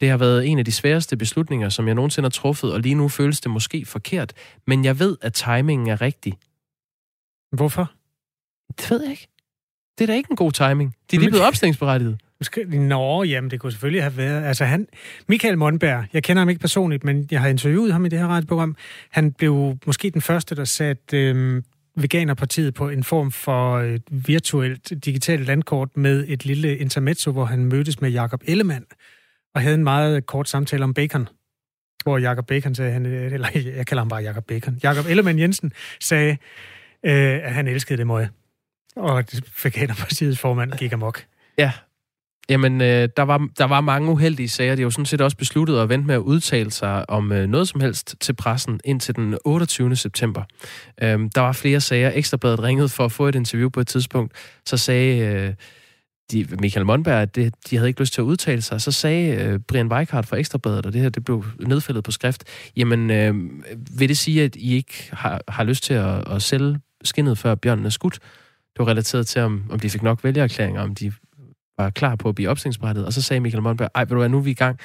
[0.00, 2.94] Det har været en af de sværeste beslutninger, som jeg nogensinde har truffet, og lige
[2.94, 4.32] nu føles det måske forkert,
[4.66, 6.38] men jeg ved, at timingen er rigtig.
[7.52, 7.92] Hvorfor?
[8.80, 9.28] Det ved jeg ikke.
[9.98, 10.94] Det er da ikke en god timing.
[11.10, 12.20] De er lige blevet opstillingsberettiget.
[12.40, 14.44] Måske, nå, jamen det kunne selvfølgelig have været.
[14.44, 14.86] Altså han,
[15.28, 18.26] Michael Monberg, jeg kender ham ikke personligt, men jeg har interviewet ham i det her
[18.26, 18.76] radioprogram.
[19.10, 21.62] Han blev måske den første, der satte øh,
[21.96, 27.64] Veganerpartiet på en form for øh, virtuelt digitalt landkort med et lille intermezzo, hvor han
[27.64, 28.84] mødtes med Jakob Ellemann
[29.56, 31.28] og havde en meget kort samtale om bacon.
[32.02, 34.78] Hvor Jakob Bacon sagde, han, øh, eller jeg kalder ham bare Jakob Bacon.
[34.82, 36.36] Jakob Ellemann Jensen sagde,
[37.06, 38.30] øh, at han elskede det møje.
[38.96, 39.24] Og
[39.62, 41.24] Veganerpartiets formand gik amok.
[41.58, 41.72] Ja,
[42.48, 44.74] Jamen, øh, der, var, der var mange uheldige sager.
[44.74, 47.46] De har jo sådan set også besluttet at vente med at udtale sig om øh,
[47.46, 49.96] noget som helst til pressen indtil den 28.
[49.96, 50.42] september.
[51.02, 52.10] Øhm, der var flere sager.
[52.14, 54.32] Ekstrabladet ringede for at få et interview på et tidspunkt.
[54.66, 55.54] Så sagde øh,
[56.32, 58.80] de, Michael Monberg, at det, de havde ikke lyst til at udtale sig.
[58.80, 62.44] Så sagde øh, Brian Weikart fra Ekstrabladet, og det her det blev nedfældet på skrift,
[62.76, 63.34] jamen, øh,
[63.98, 67.54] vil det sige, at I ikke har, har lyst til at, at sælge skinnet, før
[67.54, 68.14] bjørnen er skudt?
[68.14, 71.12] Det var relateret til, om, om de fik nok vælgererklæringer, om de
[71.78, 73.06] var klar på at blive opstillingsberettet.
[73.06, 74.78] Og så sagde Michael Monberg, ej, ved du hvad, nu er vi i gang.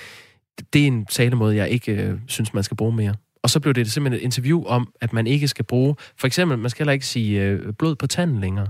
[0.74, 3.16] Det er en talemåde, jeg ikke øh, synes, man skal bruge mere.
[3.44, 5.96] Og så blev det simpelthen et interview om, at man ikke skal bruge...
[6.18, 8.68] For eksempel, man skal heller ikke sige øh, blod på tanden længere.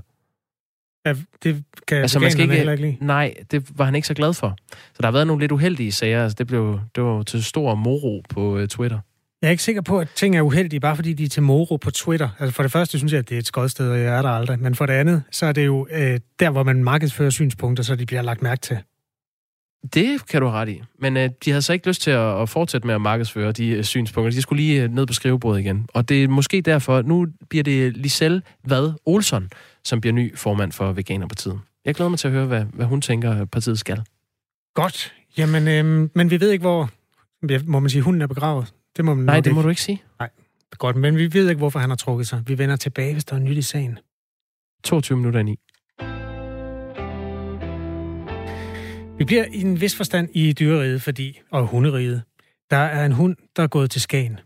[1.05, 2.97] Ja, det kan altså, man skal ikke, heller ikke lide.
[3.01, 4.57] Nej, det var han ikke så glad for.
[4.71, 6.23] Så der har været nogle lidt uheldige sager.
[6.23, 8.99] Altså, det, blev, det var til stor moro på uh, Twitter.
[9.41, 11.77] Jeg er ikke sikker på, at ting er uheldige, bare fordi de er til moro
[11.77, 12.29] på Twitter.
[12.39, 14.29] Altså for det første synes jeg, at det er et skodsted, og jeg er der
[14.29, 14.59] aldrig.
[14.59, 17.95] Men for det andet, så er det jo øh, der, hvor man markedsfører synspunkter, så
[17.95, 18.77] de bliver lagt mærke til.
[19.93, 20.81] Det kan du have ret i.
[20.99, 23.67] Men øh, de havde så ikke lyst til at, at fortsætte med at markedsføre de
[23.67, 24.31] øh, synspunkter.
[24.31, 25.85] De skulle lige øh, ned på skrivebordet igen.
[25.93, 29.49] Og det er måske derfor, nu bliver det Lisel Vad Olsson,
[29.83, 31.59] som bliver ny formand for Veganerpartiet.
[31.85, 34.03] Jeg glæder mig til at høre, hvad, hvad hun tænker, partiet skal.
[34.73, 35.13] Godt.
[35.37, 36.89] Jamen, øh, men vi ved ikke, hvor...
[37.65, 38.73] Må man sige, hunden er begravet?
[38.97, 39.55] Det må man Nej, det ikke.
[39.55, 40.03] må du ikke sige.
[40.19, 40.29] Nej,
[40.77, 40.95] godt.
[40.95, 42.43] Men vi ved ikke, hvorfor han har trukket sig.
[42.47, 43.99] Vi vender tilbage, hvis der er nyt i sagen.
[44.83, 45.59] 22 minutter i 9.
[49.17, 52.23] Vi bliver i en vis forstand i dyreriget, fordi, og hunderiget.
[52.71, 54.39] Der er en hund, der er gået til Skagen.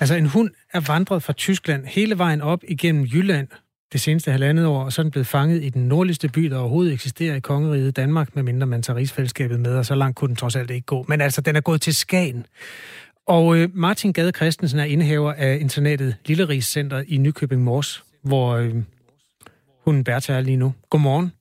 [0.00, 3.48] Altså en hund er vandret fra Tyskland hele vejen op igennem Jylland
[3.92, 6.58] det seneste halvandet år, og så er den blevet fanget i den nordligste by, der
[6.58, 10.36] overhovedet eksisterer i kongeriget Danmark, medmindre man tager rigsfællesskabet med, og så langt kunne den
[10.36, 11.04] trods alt ikke gå.
[11.08, 12.46] Men altså, den er gået til Skagen.
[13.26, 18.54] Og øh, Martin Gade Christensen er indehaver af internatet Lillerigs Center i Nykøbing Mors, hvor
[18.54, 18.74] øh,
[19.84, 20.74] hunden Bertha er lige nu.
[20.90, 21.32] Godmorgen.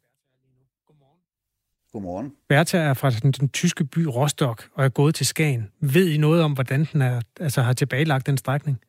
[1.93, 2.32] Godmorgen.
[2.49, 5.70] Bertha er fra den, den tyske by Rostock og er gået til Skagen.
[5.80, 8.80] Ved I noget om, hvordan den er, altså, har tilbagelagt den strækning?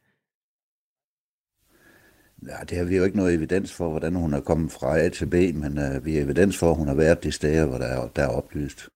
[2.48, 5.08] Ja, det har vi jo ikke noget evidens for, hvordan hun er kommet fra A
[5.08, 7.78] til B, men uh, vi har evidens for, at hun har været de steder, hvor
[7.78, 8.88] der er, der er oplyst.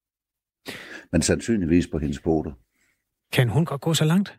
[1.11, 2.51] Men sandsynligvis på hendes boter.
[3.33, 4.37] Kan hun godt gå så langt?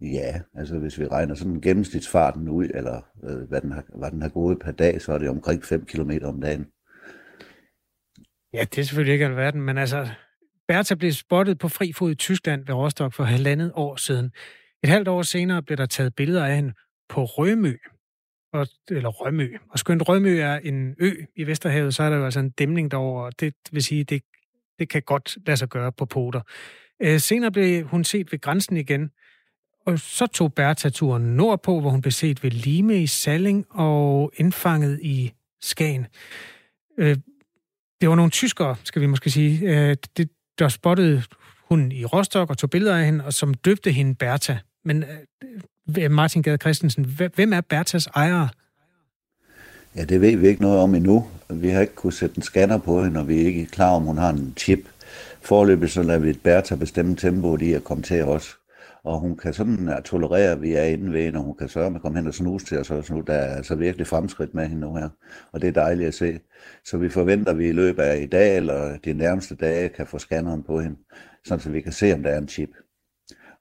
[0.00, 4.22] Ja, altså hvis vi regner sådan gennemsnitsfarten ud, eller øh, hvad, den har, hvad den
[4.22, 6.66] har gået per dag, så er det omkring 5 km om dagen.
[8.52, 10.08] Ja, det er selvfølgelig ikke alverden, men altså,
[10.68, 14.32] Bertha blev spottet på fri fod i Tyskland ved Rostock for halvandet år siden.
[14.82, 16.72] Et halvt år senere blev der taget billeder af hende
[17.10, 17.76] på Rømø,
[18.52, 19.56] og, eller Rømø.
[19.70, 22.90] Og skønt Rømø er en ø i Vesterhavet, så er der jo altså en dæmning
[22.90, 24.22] derover, og det vil sige, det,
[24.78, 26.40] det kan godt lade sig gøre på poter.
[27.02, 29.10] Øh, senere blev hun set ved grænsen igen,
[29.86, 34.32] og så tog Bertha turen nordpå, hvor hun blev set ved Lime i Salling og
[34.36, 36.06] indfanget i Skagen.
[36.98, 37.16] Øh,
[38.00, 41.22] det var nogle tyskere, skal vi måske sige, øh, det, der spottede
[41.68, 44.56] hun i Rostock og tog billeder af hende, og som døbte hende Bertha.
[44.84, 45.08] Men øh,
[46.10, 48.48] Martin Gade Christensen, hvem er Bertas ejere?
[49.96, 51.26] Ja, det ved vi ikke noget om endnu.
[51.50, 54.02] Vi har ikke kunnet sætte en scanner på hende, og vi er ikke klar om,
[54.02, 54.80] hun har en chip.
[55.42, 58.56] Forløbet så lader vi Bertha bestemme tempoet i at komme til os.
[59.04, 61.90] Og hun kan sådan tolerere, at vi er inde ved hende, og hun kan sørge
[61.90, 63.20] med at komme hen og snuse til os Og nu.
[63.20, 65.08] Der er altså virkelig fremskridt med hende nu her,
[65.52, 66.40] og det er dejligt at se.
[66.84, 70.06] Så vi forventer, at vi i løbet af i dag eller de nærmeste dage kan
[70.06, 70.96] få scanneren på hende,
[71.44, 72.70] så vi kan se, om der er en chip.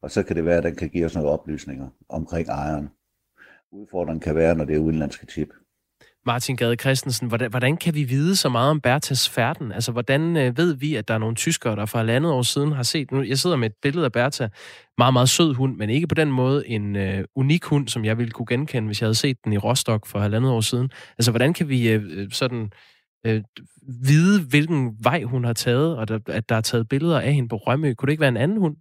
[0.01, 2.89] Og så kan det være, at den kan give os nogle oplysninger omkring ejeren.
[3.71, 5.49] Udfordringen kan være, når det er udenlandske tip.
[6.25, 9.71] Martin Gade Christensen, hvordan, hvordan kan vi vide så meget om Bertas færden?
[9.71, 12.71] Altså, hvordan øh, ved vi, at der er nogle tyskere, der for halvandet år siden
[12.71, 13.11] har set...
[13.11, 14.47] Nu, jeg sidder med et billede af Bertha.
[14.97, 18.17] Meget, meget sød hund, men ikke på den måde en øh, unik hund, som jeg
[18.17, 20.89] ville kunne genkende, hvis jeg havde set den i Rostock for halvandet år siden.
[21.17, 22.71] Altså, hvordan kan vi øh, øh sådan
[23.25, 23.43] øh,
[24.03, 27.49] vide, hvilken vej hun har taget, og der, at der er taget billeder af hende
[27.49, 27.93] på Rømø?
[27.93, 28.75] Kunne det ikke være en anden hund?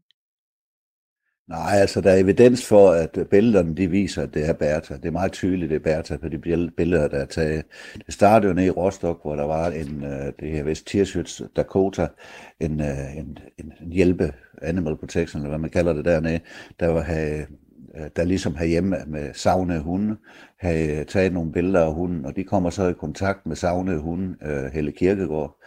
[1.49, 4.95] Nej, altså der er evidens for, at øh, billederne de viser, at det er Bertha.
[4.95, 6.39] Det er meget tydeligt, det er Bertha på de
[6.77, 7.65] billeder, der er taget.
[8.07, 11.47] Det startede jo nede i Rostock, hvor der var en, øh, det her vist Tirschütz
[11.57, 12.09] Dakota,
[12.61, 14.33] en, øh, en, en, en hjælpe,
[14.63, 16.41] animal protection, eller hvad man kalder det dernede,
[16.81, 17.47] der var have,
[18.17, 20.17] der ligesom herhjemme med savnede hunde,
[20.61, 24.37] havde taget nogle billeder af hunden, og de kommer så i kontakt med savnede hunde,
[24.73, 25.63] Helle Kirkegaard,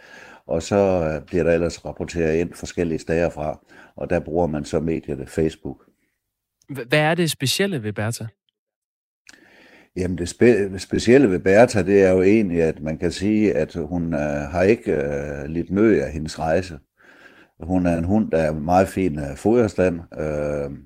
[0.46, 3.58] og så bliver der ellers rapporteret ind forskellige steder fra
[3.96, 5.76] og der bruger man så medierne Facebook.
[6.68, 8.24] Hvad er det specielle ved Bertha?
[9.96, 13.74] Jamen det spe- specielle ved Bertha, det er jo egentlig, at man kan sige, at
[13.74, 16.78] hun uh, har ikke uh, lidt nød af hendes rejse.
[17.60, 20.00] Hun er en hund, der er meget fin af foderstand.
[20.00, 20.76] Uh,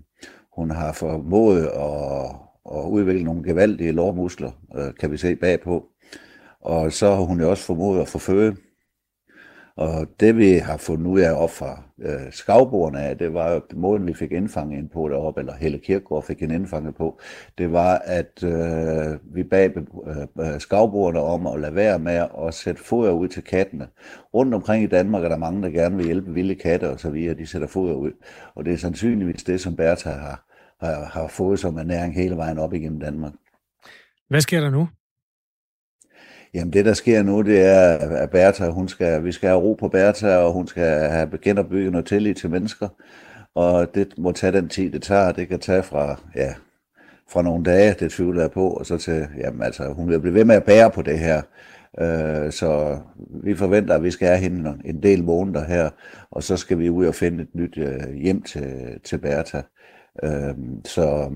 [0.57, 2.31] hun har formået at,
[2.77, 5.85] at udvikle nogle gevaldige lårmuskler, uh, kan vi se bagpå.
[6.61, 8.57] Og så har hun jo også formået at få føde.
[9.77, 13.61] Og det vi har fundet ud af op fra øh, skavbordene af, det var jo
[13.75, 17.21] måden vi fik indfanget ind på deroppe, eller Helle Kirkegaard fik en indfanget på,
[17.59, 22.55] det var at øh, vi bag øh, øh, skavbordene om at lade være med at
[22.55, 23.89] sætte foder ud til kattene.
[24.35, 27.11] Rundt omkring i Danmark er der mange, der gerne vil hjælpe vilde katte og så
[27.11, 28.13] videre, de sætter foder ud.
[28.55, 30.47] Og det er sandsynligvis det, som Bertha har,
[30.81, 33.33] har, har fået som ernæring hele vejen op igennem Danmark.
[34.29, 34.89] Hvad sker der nu?
[36.55, 39.75] Jamen det, der sker nu, det er, at Bertha, hun skal, vi skal have ro
[39.75, 42.89] på Bertha, og hun skal have genopbygget noget tillid til mennesker.
[43.55, 45.33] Og det må tage den tid, det tager.
[45.33, 46.55] Det kan tage fra, ja,
[47.29, 50.35] fra nogle dage, det tvivler jeg på, og så til, jamen altså, hun vil blive
[50.35, 51.43] ved med at bære på det her.
[52.01, 52.99] Øh, så
[53.45, 55.91] vi forventer, at vi skal have hende en del måneder her,
[56.31, 59.61] og så skal vi ud og finde et nyt øh, hjem til, til Bertha.
[60.25, 61.31] Øh, så,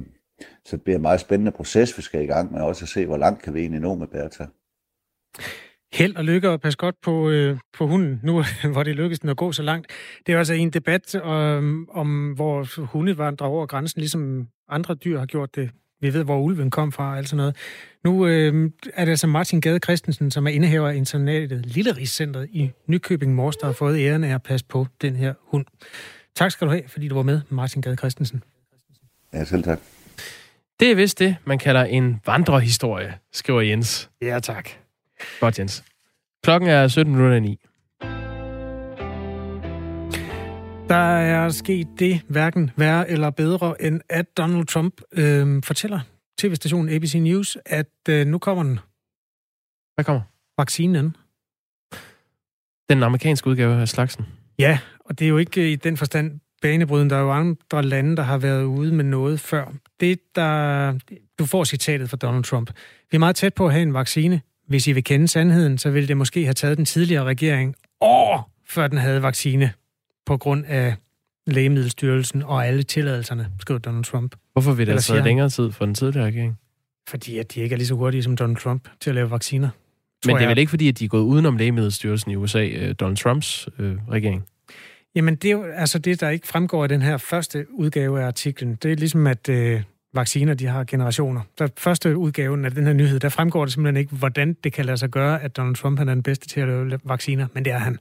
[0.65, 3.07] så det bliver en meget spændende proces, vi skal i gang med, også at se,
[3.07, 4.45] hvor langt kan vi egentlig nå med Bertha.
[5.93, 9.29] Held og lykke og pas godt på, øh, på hunden, nu hvor det lykkedes den
[9.29, 9.87] at gå så langt.
[10.27, 15.19] Det er altså en debat om, om hvor hunde vandrer over grænsen, ligesom andre dyr
[15.19, 15.71] har gjort det.
[16.01, 17.57] Vi ved, hvor ulven kom fra og alt sådan noget.
[18.05, 22.49] Nu øh, er det altså Martin Gade Christensen, som er indehaver af internatet Lille Rigscentret
[22.53, 25.67] i Nykøbing Mors, der har fået æren af at passe på den her hund.
[26.35, 28.43] Tak skal du have, fordi du var med, Martin Gade Christensen.
[29.33, 29.81] Ja, selv tak.
[30.81, 34.11] Det er vist det, man kalder en vandrehistorie, skriver Jens.
[34.23, 34.71] Ja, tak.
[35.41, 35.85] Godt, Jens.
[36.45, 37.67] Klokken er 17.09.
[40.89, 46.01] Der er sket det hverken værre eller bedre, end at Donald Trump øh, fortæller
[46.39, 48.79] tv-stationen ABC News, at øh, nu kommer den.
[49.95, 50.23] Hvad kommer?
[50.59, 51.17] Vaccinen.
[52.89, 54.27] Den amerikanske udgave af slagsen.
[54.59, 57.11] Ja, og det er jo ikke i den forstand banebrydende.
[57.11, 59.73] Der er jo andre lande, der har været ude med noget før.
[60.01, 60.99] Det, der...
[61.39, 62.71] Du får citatet fra Donald Trump.
[63.11, 64.41] Vi er meget tæt på at have en vaccine.
[64.71, 68.51] Hvis I vil kende sandheden, så ville det måske have taget den tidligere regering år,
[68.69, 69.73] før den havde vaccine,
[70.27, 70.95] på grund af
[71.47, 74.37] Lægemiddelstyrelsen og alle tilladelserne, skriver Donald Trump.
[74.53, 76.59] Hvorfor vil det have taget længere tid for den tidligere regering?
[77.09, 79.69] Fordi at de ikke er lige så hurtige som Donald Trump til at lave vacciner.
[80.27, 82.95] Men det er vel ikke fordi, at de er gået udenom Lægemiddelstyrelsen i USA, øh,
[83.01, 84.45] Donald Trumps øh, regering?
[85.15, 88.27] Jamen, det er jo altså det, der ikke fremgår af den her første udgave af
[88.27, 88.75] artiklen.
[88.83, 89.83] Det er ligesom, at øh,
[90.15, 91.41] vacciner, de har generationer.
[91.59, 94.85] Der første udgaven af den her nyhed, der fremgår det simpelthen ikke, hvordan det kan
[94.85, 97.65] lade sig gøre, at Donald Trump han er den bedste til at lave vacciner, men
[97.65, 97.99] det er han.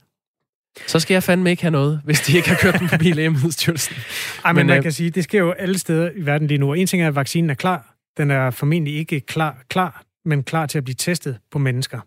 [0.88, 3.96] Så skal jeg fandme ikke have noget, hvis de ikke har kørt den forbi Lægemiddelstyrelsen.
[4.46, 4.84] Ej, men, men man øh...
[4.84, 6.70] kan sige, det sker jo alle steder i verden lige nu.
[6.70, 7.96] Og en ting er, at vaccinen er klar.
[8.18, 12.00] Den er formentlig ikke klar, klar, men klar til at blive testet på mennesker.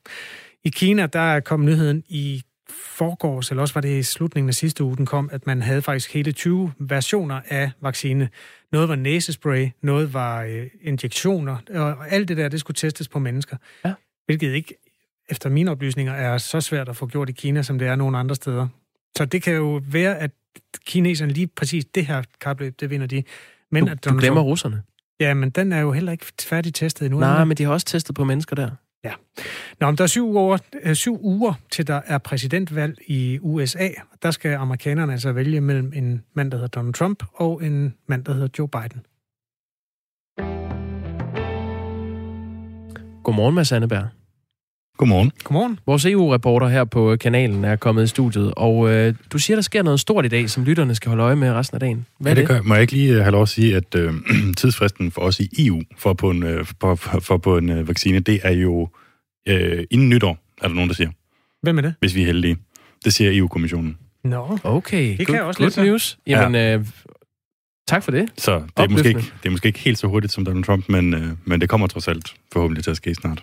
[0.64, 2.42] I Kina, der er kommet nyheden i
[2.96, 5.82] forgårs, eller også var det i slutningen af sidste uge, den kom, at man havde
[5.82, 8.28] faktisk hele 20 versioner af vaccine.
[8.72, 13.18] Noget var næsespray, noget var øh, injektioner, og alt det der, det skulle testes på
[13.18, 13.56] mennesker.
[13.84, 13.92] Ja.
[14.26, 14.74] Hvilket ikke,
[15.28, 18.18] efter mine oplysninger, er så svært at få gjort i Kina, som det er nogle
[18.18, 18.68] andre steder.
[19.16, 20.30] Så det kan jo være, at
[20.86, 23.22] kineserne lige præcis det her kapløb, det vinder de.
[23.70, 24.82] Men du, at du glemmer russerne.
[25.20, 27.20] Ja, men den er jo heller ikke færdig testet endnu.
[27.20, 28.70] Nej, men de har også testet på mennesker der.
[29.04, 29.12] Ja.
[29.80, 33.88] Nå, men der er syv uger, øh, syv uger til der er præsidentvalg i USA.
[34.22, 38.24] Der skal amerikanerne altså vælge mellem en mand, der hedder Donald Trump, og en mand,
[38.24, 39.06] der hedder Joe Biden.
[43.22, 44.21] Godmorgen, Mads Anneberg.
[44.98, 45.32] Godmorgen.
[45.44, 45.78] Godmorgen.
[45.86, 49.82] Vores EU-reporter her på kanalen er kommet i studiet, og øh, du siger, der sker
[49.82, 52.06] noget stort i dag, som lytterne skal holde øje med resten af dagen.
[52.18, 52.64] Hvad ja, det, det.
[52.64, 54.14] Må jeg ikke lige øh, have lov at sige, at øh,
[54.58, 58.20] tidsfristen for os i EU for på en, øh, for, for på en øh, vaccine,
[58.20, 58.88] det er jo
[59.48, 61.10] øh, inden nytår, er der nogen, der siger.
[61.62, 61.94] Hvem er det?
[62.00, 62.56] Hvis vi er heldige.
[63.04, 63.96] Det siger EU-kommissionen.
[64.24, 65.16] Nå, okay.
[65.18, 66.18] Det kan jeg også Good news.
[66.26, 66.76] Jamen, ja.
[66.76, 66.86] øh,
[67.88, 68.28] tak for det.
[68.38, 70.88] Så det er, måske ikke, det er måske ikke helt så hurtigt som Donald Trump,
[70.88, 73.42] men, øh, men det kommer trods alt forhåbentlig til at ske snart.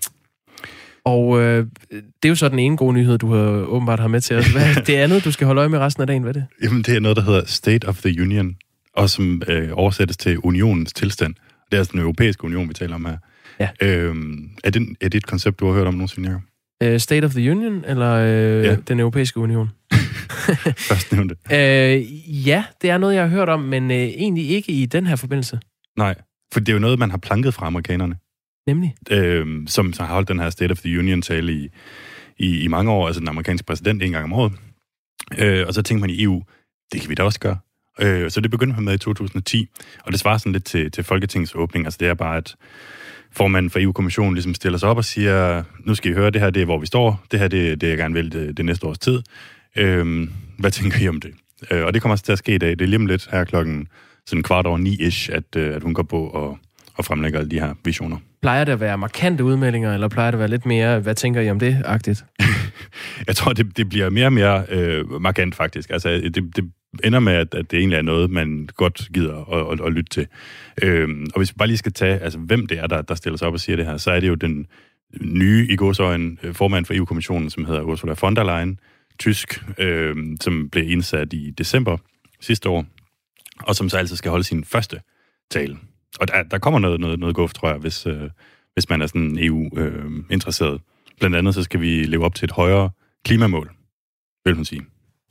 [1.10, 4.22] Og øh, det er jo så den ene gode nyhed, du har åbenbart har med
[4.22, 4.52] til os.
[4.52, 6.24] Hvad er det andet, du skal holde øje med resten af dagen?
[6.24, 6.46] Hvad er det?
[6.64, 8.56] Jamen, det er noget, der hedder State of the Union,
[8.94, 11.34] og som øh, oversættes til unionens tilstand.
[11.72, 13.18] Det er altså den europæiske union, vi taler om her.
[13.60, 13.70] Ja.
[13.82, 16.42] Øhm, er, det, er det et koncept, du har hørt om nogensinde, Jacob?
[16.86, 18.76] Uh, State of the Union, eller uh, ja.
[18.76, 19.70] den europæiske union?
[20.90, 21.36] Først nævnte.
[21.46, 25.08] Uh, ja, det er noget, jeg har hørt om, men uh, egentlig ikke i den
[25.08, 25.60] her forbindelse.
[25.98, 26.16] Nej,
[26.54, 28.16] for det er jo noget, man har planket fra amerikanerne.
[28.70, 28.96] Nemlig?
[29.12, 31.70] Øh, som har holdt den her State of the Union-tale i,
[32.38, 34.54] i, i mange år, altså den amerikanske præsident en gang om året.
[35.38, 36.44] Øh, og så tænkte man i EU,
[36.92, 37.58] det kan vi da også gøre.
[38.02, 39.68] Øh, så det begyndte man med i 2010,
[40.06, 41.86] og det svarer sådan lidt til, til Folketingets åbning.
[41.86, 42.56] Altså det er bare, at
[43.32, 46.50] formanden for EU-kommissionen ligesom stiller sig op og siger, nu skal I høre, det her
[46.50, 47.24] det er, hvor vi står.
[47.32, 49.22] Det her det det, jeg gerne vil det, det næste års tid.
[49.76, 51.34] Øh, hvad tænker I om det?
[51.72, 52.70] Øh, og det kommer også til at ske i dag.
[52.70, 53.88] Det er lige om lidt her klokken
[54.26, 56.58] sådan kvart over ni-ish, at, øh, at hun går på og,
[56.96, 58.18] og fremlægger alle de her visioner.
[58.42, 61.42] Plejer det at være markante udmeldinger, eller plejer det at være lidt mere, hvad tænker
[61.42, 62.26] I om det, agtigt?
[63.28, 65.90] jeg tror, det, det bliver mere og mere øh, markant, faktisk.
[65.90, 66.72] Altså, det, det
[67.04, 70.10] ender med, at, at det egentlig er noget, man godt gider at, at, at lytte
[70.10, 70.28] til.
[70.82, 73.38] Øhm, og hvis vi bare lige skal tage, altså, hvem det er, der, der stiller
[73.38, 74.68] sig op og siger det her, så er det jo den
[75.22, 78.80] nye, i godsøjen, øh, formand for EU-kommissionen, som hedder Ursula von der Leyen,
[79.20, 81.98] tysk, øh, som blev indsat i december
[82.40, 82.86] sidste år,
[83.60, 85.00] og som så altså skal holde sin første
[85.52, 85.78] tale
[86.20, 88.30] og der, der kommer noget, noget, noget guf, tror jeg, hvis, øh,
[88.74, 90.74] hvis man er sådan EU-interesseret.
[90.74, 90.80] Øh,
[91.20, 92.90] Blandt andet så skal vi leve op til et højere
[93.26, 93.72] klimamål,
[94.46, 94.82] vil hun sige.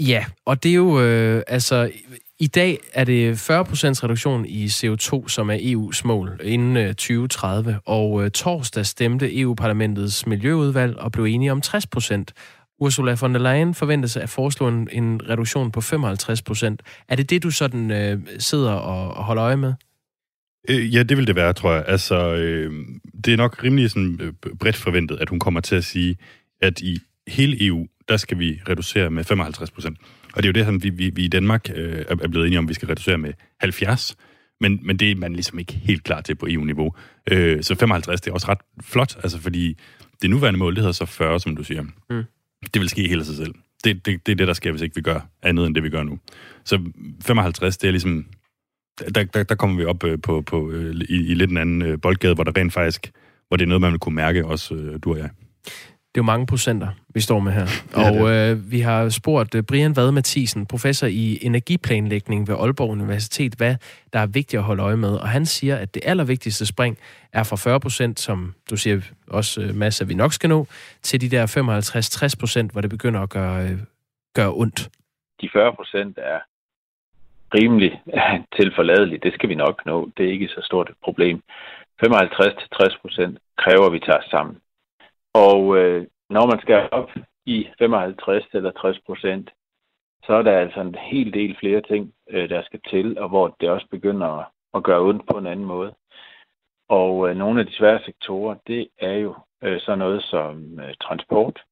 [0.01, 1.91] Ja, og det er jo, øh, altså,
[2.41, 7.81] i dag er det 40% reduktion i CO2, som er EU's mål inden øh, 2030,
[7.87, 12.25] og øh, torsdag stemte EU-parlamentets miljøudvalg og blev enige om 60%.
[12.81, 16.77] Ursula von der Leyen forventes at foreslå en, en reduktion på 55%.
[17.09, 19.75] Er det det, du sådan øh, sidder og, og holder øje med?
[20.71, 21.85] Øh, ja, det vil det være, tror jeg.
[21.87, 22.73] Altså, øh,
[23.25, 26.17] det er nok rimelig sådan, øh, bredt forventet, at hun kommer til at sige,
[26.63, 26.99] at i
[27.29, 29.99] hele EU, der skal vi reducere med 55 procent.
[30.35, 32.59] Og det er jo det, som vi, vi, vi i Danmark øh, er blevet enige
[32.59, 34.17] om, at vi skal reducere med 70.
[34.61, 36.95] Men, men det er man ligesom ikke helt klar til på EU-niveau.
[37.31, 39.79] Øh, så 55, det er også ret flot, altså fordi
[40.23, 41.83] det nuværende mål, det hedder så 40, som du siger.
[41.83, 42.25] Mm.
[42.75, 43.55] Det vil ske helt af sig selv.
[43.85, 45.91] Det, det, det er det, der sker, hvis ikke vi gør andet end det, vi
[45.91, 46.19] gør nu.
[46.65, 46.81] Så
[47.23, 48.27] 55, det er ligesom
[49.15, 51.83] der, der, der kommer vi op øh, på, på, øh, i, i lidt en anden
[51.83, 53.13] øh, boldgade, hvor der rent faktisk,
[53.49, 55.31] hvor det er noget, man vil kunne mærke, også øh, du og jeg.
[56.15, 57.67] Det er jo mange procenter, vi står med her.
[57.95, 63.55] Og øh, vi har spurgt øh, Brian Vad Mathisen, professor i energiplanlægning ved Aalborg Universitet,
[63.55, 63.77] hvad
[64.13, 65.17] der er vigtigt at holde øje med.
[65.17, 66.99] Og han siger, at det allervigtigste spring
[67.33, 70.67] er fra 40 procent, som du siger også, øh, masser vi nok skal nå,
[71.03, 71.47] til de der
[72.35, 73.79] 55-60 procent, hvor det begynder at gøre, øh,
[74.35, 74.89] gøre ondt.
[75.41, 76.39] De 40 procent er
[77.55, 78.03] rimelig
[78.59, 79.23] tilforladeligt.
[79.23, 80.11] Det skal vi nok nå.
[80.17, 81.43] Det er ikke så stort et problem.
[82.07, 84.59] 55-60 procent kræver, at vi tager os sammen.
[85.35, 87.11] Og øh, når man skal op
[87.47, 89.51] i 55 eller 60 procent,
[90.25, 93.57] så er der altså en hel del flere ting, øh, der skal til, og hvor
[93.61, 95.95] det også begynder at gøre ondt på en anden måde.
[96.89, 100.95] Og øh, nogle af de svære sektorer, det er jo øh, sådan noget som øh,
[101.03, 101.63] transport.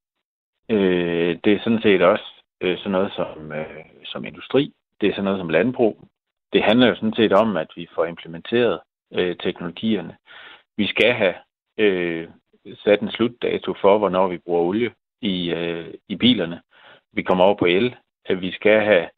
[0.71, 5.13] Øh, det er sådan set også øh, sådan noget som, øh, som industri, det er
[5.13, 6.09] sådan noget som landbrug.
[6.53, 8.81] Det handler jo sådan set om, at vi får implementeret
[9.15, 10.17] øh, teknologierne.
[10.77, 11.35] Vi skal have
[11.79, 12.29] øh,
[12.85, 14.91] sat en slutdato for, hvornår vi bruger olie
[15.21, 16.61] i, øh, i bilerne.
[17.13, 17.97] Vi kommer over på el.
[18.25, 19.09] At vi skal have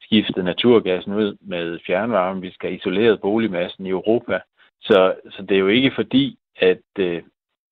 [0.00, 2.40] skiftet naturgassen ud med fjernvarme.
[2.40, 4.40] Vi skal have isoleret boligmassen i Europa.
[4.80, 7.22] Så, så det er jo ikke fordi, at øh,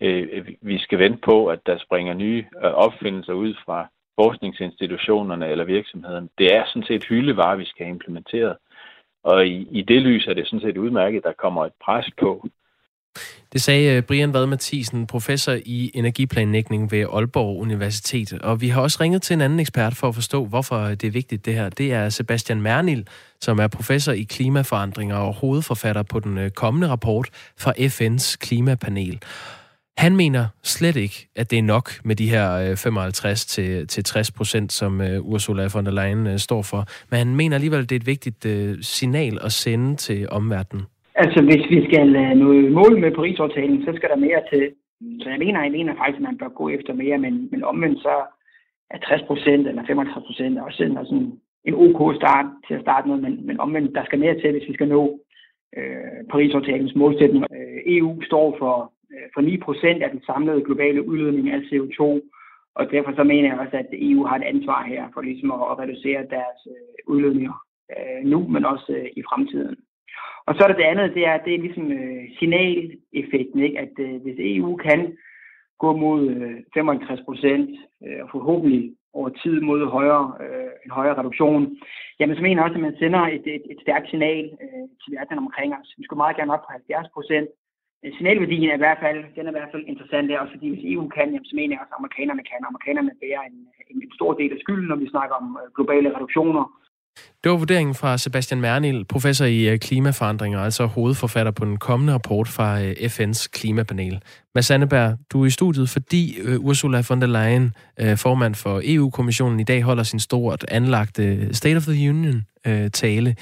[0.03, 3.89] øh, vi skal vente på, at der springer nye øh, opfindelser ud fra
[4.21, 6.29] forskningsinstitutionerne eller virksomhederne.
[6.39, 8.57] Det er sådan set hyldevarer, vi skal have implementeret.
[9.25, 12.49] Og i, i det lys er det sådan set udmærket, der kommer et pres på.
[13.53, 18.33] Det sagde øh, Brian Vad Mathisen, professor i energiplanlægning ved Aalborg Universitet.
[18.33, 21.11] Og vi har også ringet til en anden ekspert for at forstå, hvorfor det er
[21.11, 21.69] vigtigt det her.
[21.69, 23.09] Det er Sebastian Mernil,
[23.41, 29.23] som er professor i klimaforandringer og hovedforfatter på den øh, kommende rapport fra FN's klimapanel.
[30.05, 34.05] Han mener slet ikke, at det er nok med de her øh, 55 til, til
[34.05, 36.81] 60 procent, som øh, Ursula von der Leyen øh, står for.
[37.11, 38.43] Men han mener alligevel, at det er et vigtigt
[38.97, 40.85] signal at sende til omverdenen.
[41.15, 42.07] Altså, hvis vi skal
[42.43, 42.49] nå
[42.81, 44.65] mål med Paris-aftalen, så skal der mere til.
[45.23, 47.99] Så jeg mener, jeg mener faktisk, at man bør gå efter mere, men, men omvendt
[48.03, 48.15] så
[48.91, 51.33] er 60 procent eller 55 procent også en, altså sådan
[51.69, 54.69] en ok start til at starte med, men, men omvendt, der skal mere til, hvis
[54.69, 55.03] vi skal nå
[55.77, 57.45] øh, Paris-aftalens målsætning.
[57.57, 62.01] Øh, EU står for Øh, for 9 procent af den samlede globale udledning af CO2.
[62.75, 65.79] Og derfor så mener jeg også, at EU har et ansvar her for ligesom at
[65.79, 67.55] reducere deres øh, udledninger
[67.97, 69.77] øh, nu, men også i fremtiden.
[70.47, 71.87] Og så er der det andet, det er, det er ligesom
[72.39, 73.79] signaleffekten, ikke?
[73.79, 75.17] at hvis EU kan
[75.79, 76.23] gå mod
[76.75, 77.71] 55 procent
[78.23, 80.35] og forhåbentlig over tid mod højere,
[80.85, 81.77] en højere reduktion,
[82.21, 84.45] jamen så mener jeg også, at man sender et, et, et stærkt signal
[85.03, 85.95] til verden omkring os.
[85.99, 87.49] Vi skulle meget gerne op på 70 procent,
[88.07, 90.69] Øh, signalværdien er i hvert fald, den er i hvert fald interessant der, også fordi
[90.73, 92.61] hvis EU kan, jamen, så mener jeg også, at amerikanerne kan.
[92.73, 93.57] Amerikanerne bærer en,
[93.91, 96.65] en, en stor del af skylden, når vi snakker om øh, globale reduktioner.
[97.43, 102.13] Det var vurderingen fra Sebastian Mernil, professor i øh, klimaforandringer, altså hovedforfatter på den kommende
[102.13, 102.69] rapport fra
[103.15, 104.23] FN's klimapanel.
[104.55, 106.23] Mads Anneberg, du er i studiet, fordi
[106.59, 107.67] Ursula von der Leyen,
[108.17, 113.37] formand for EU-kommissionen, i dag holder sin stort anlagte State of the Union-tale.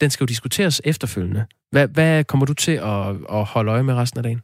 [0.00, 1.46] Den skal jo diskuteres efterfølgende.
[1.72, 4.40] Hvad, hvad kommer du til at, at holde øje med resten af dagen?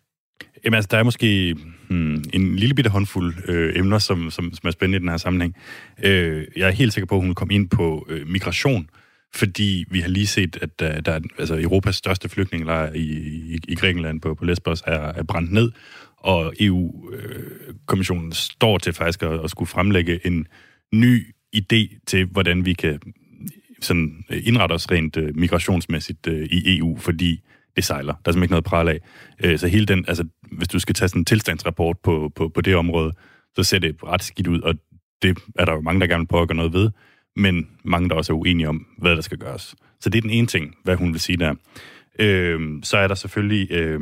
[0.65, 1.57] Jamen altså, der er måske
[1.89, 5.17] hmm, en lille bitte håndfuld øh, emner, som, som, som er spændende i den her
[5.17, 5.57] sammenhæng.
[6.03, 8.91] Øh, jeg er helt sikker på, at hun kommer ind på øh, migration,
[9.35, 13.01] fordi vi har lige set, at der, der er, altså, Europas største flygtningelejr i,
[13.55, 15.73] i, i Grækenland på, på Lesbos er, er brændt ned,
[16.17, 20.47] og EU-kommissionen øh, står til faktisk at, at skulle fremlægge en
[20.95, 23.01] ny idé til, hvordan vi kan
[23.81, 27.41] sådan øh, indrette os rent øh, migrationsmæssigt øh, i EU, fordi
[27.77, 28.13] det sejler.
[28.13, 29.01] Der er simpelthen ikke noget pral af.
[29.45, 32.61] Øh, så hele den, altså, hvis du skal tage sådan en tilstandsrapport på, på, på
[32.61, 33.13] det område,
[33.57, 34.75] så ser det ret skidt ud, og
[35.23, 36.91] det er der jo mange, der gerne vil prøve at gøre noget ved,
[37.37, 39.75] men mange, der også er uenige om, hvad der skal gøres.
[40.01, 41.55] Så det er den ene ting, hvad hun vil sige der.
[42.19, 44.01] Øh, så er der selvfølgelig øh,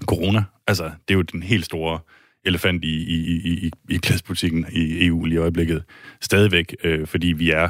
[0.00, 0.44] corona.
[0.66, 2.00] Altså, det er jo den helt store
[2.44, 5.84] elefant i, i, i, i, i klassepolitikken i EU lige i øjeblikket.
[6.20, 7.68] Stadigvæk, øh, fordi vi er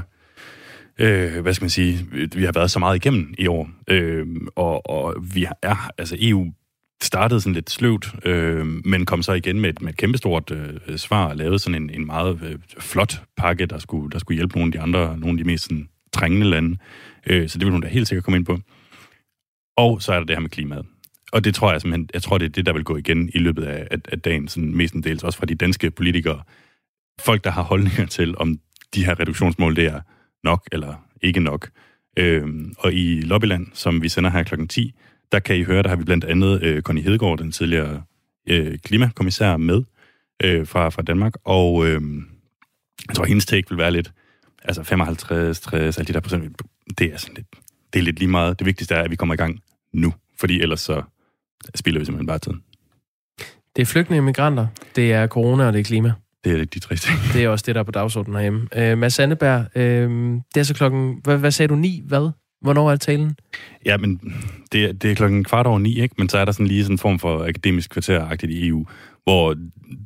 [0.99, 4.27] øh, hvad skal man sige, vi har været så meget igennem i år, øh,
[4.57, 6.53] og, og vi er, altså EU
[7.03, 10.99] startede sådan lidt sløvt, øh, men kom så igen med et, med et kæmpestort øh,
[10.99, 14.59] svar og lavede sådan en, en meget øh, flot pakke, der skulle, der skulle hjælpe
[14.59, 16.79] nogle af de andre, nogle af de mest sådan, trængende lande.
[17.27, 18.59] Øh, så det vil hun da helt sikkert komme ind på.
[19.77, 20.87] Og så er der det her med klimaet.
[21.33, 23.39] Og det tror jeg simpelthen, jeg tror, det er det, der vil gå igen i
[23.39, 26.43] løbet af, af, af dagen, sådan mestendels, også fra de danske politikere.
[27.21, 28.59] Folk, der har holdninger til, om
[28.95, 30.01] de her reduktionsmål, det er
[30.45, 31.71] nok eller ikke nok.
[32.17, 34.67] Øhm, og i Lobbyland, som vi sender her kl.
[34.67, 34.95] 10,
[35.33, 38.03] der kan I høre, der har vi blandt andet øh, Connie Hedegaard, den tidligere
[38.49, 39.83] øh, klimakommissær, med
[40.45, 41.33] øh, fra, fra Danmark.
[41.45, 42.01] Og øh,
[43.09, 44.13] jeg tror, hendes take vil være lidt,
[44.65, 46.63] altså 55, 60, alle de der procent,
[46.99, 47.47] det er sådan lidt,
[47.93, 48.59] det er lidt lige meget.
[48.59, 49.61] Det vigtigste er, at vi kommer i gang
[49.93, 51.03] nu, fordi ellers så
[51.75, 52.63] spiller vi simpelthen bare tiden.
[53.77, 54.67] Det er flygtninge migranter,
[54.97, 56.13] det er corona og det er klima.
[56.49, 57.19] Det er de tre ting.
[57.33, 58.69] Det er også det, der er på dagsordenen herhjemme.
[58.77, 60.11] Øh, Mads Anneberg, øh,
[60.55, 61.21] det er så klokken...
[61.25, 61.75] Hvad, hvad sagde du?
[61.75, 62.03] Ni?
[62.07, 62.31] Hvad?
[62.61, 63.37] Hvornår er talen?
[63.85, 64.21] Ja, men
[64.73, 66.15] det, det er klokken kvart over ni, ikke?
[66.19, 68.87] Men så er der sådan lige sådan en form for akademisk kvarteragtigt i EU,
[69.25, 69.55] hvor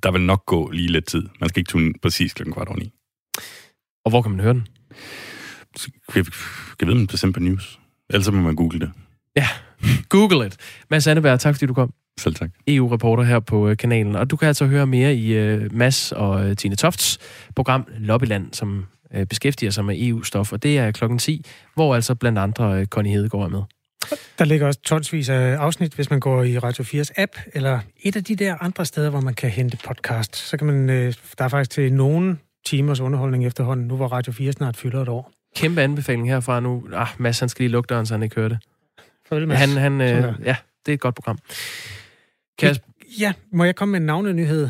[0.02, 1.28] der vil nok gå lige lidt tid.
[1.40, 2.92] Man skal ikke tune præcis klokken kvart over ni.
[4.04, 4.66] Og hvor kan man høre den?
[6.14, 6.26] Jeg,
[6.80, 7.80] jeg ved, om det er på News.
[8.10, 8.90] Ellers må man google det.
[9.36, 9.48] Ja,
[10.08, 10.56] google it.
[10.90, 11.92] Mads Anneberg, tak fordi du kom.
[12.20, 12.50] Selv tak.
[12.66, 14.16] EU-reporter her på øh, kanalen.
[14.16, 17.18] Og du kan altså høre mere i uh, Mads og uh, Tine Tofts
[17.56, 18.86] program Lobbyland, som
[19.16, 20.52] uh, beskæftiger sig med EU-stof.
[20.52, 21.44] Og det er klokken 10,
[21.74, 23.62] hvor altså blandt andre uh, Connie Hedegaard er med.
[24.38, 28.16] Der ligger også tonsvis af afsnit, hvis man går i Radio 4's app, eller et
[28.16, 30.36] af de der andre steder, hvor man kan hente podcast.
[30.36, 34.32] Så kan man, uh, der er faktisk til nogen timers underholdning efterhånden, nu hvor Radio
[34.32, 35.32] 4 snart fylder et år.
[35.56, 36.84] Kæmpe anbefaling herfra nu.
[36.94, 38.58] Ah, Mads, han skal lige lukke døren, så han ikke hører det.
[39.28, 39.58] Farvel, Mads.
[39.58, 40.56] Han, han, øh, ja,
[40.86, 41.38] det er et godt program.
[42.58, 42.88] Kasper,
[43.18, 44.68] Ja, må jeg komme med en navnenyhed?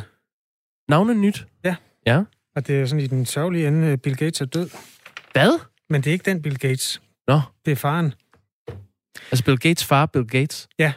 [0.88, 1.46] navne nyt?
[1.64, 1.76] Ja.
[2.06, 2.22] Ja.
[2.56, 4.70] Og det er sådan i den sørgelige ende, Bill Gates er død.
[5.32, 5.60] Hvad?
[5.90, 7.02] Men det er ikke den Bill Gates.
[7.28, 7.40] Nå.
[7.64, 8.14] Det er faren.
[9.30, 10.92] Altså Bill Gates far, Bill Gates, Ja.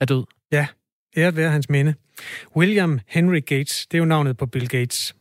[0.00, 0.24] er død.
[0.52, 0.66] Ja,
[1.16, 1.94] æret være hans minde.
[2.56, 5.14] William Henry Gates, det er jo navnet på Bill Gates.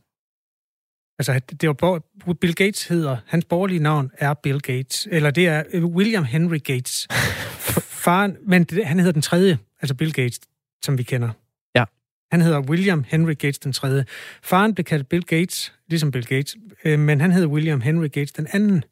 [1.20, 2.02] Altså, det var,
[2.34, 6.58] Bill Gates hedder, hans borgerlige navn er Bill Gates, eller det er øh, William Henry
[6.64, 7.08] Gates.
[8.04, 10.40] Faren, men det, han hedder den tredje, altså Bill Gates,
[10.86, 11.30] som vi kender.
[11.76, 11.84] Ja.
[12.32, 14.06] Han hedder William Henry Gates den tredje.
[14.44, 16.56] Faren blev kaldt Bill Gates, ligesom Bill Gates,
[16.86, 18.84] øh, men han hedder William Henry Gates den anden, og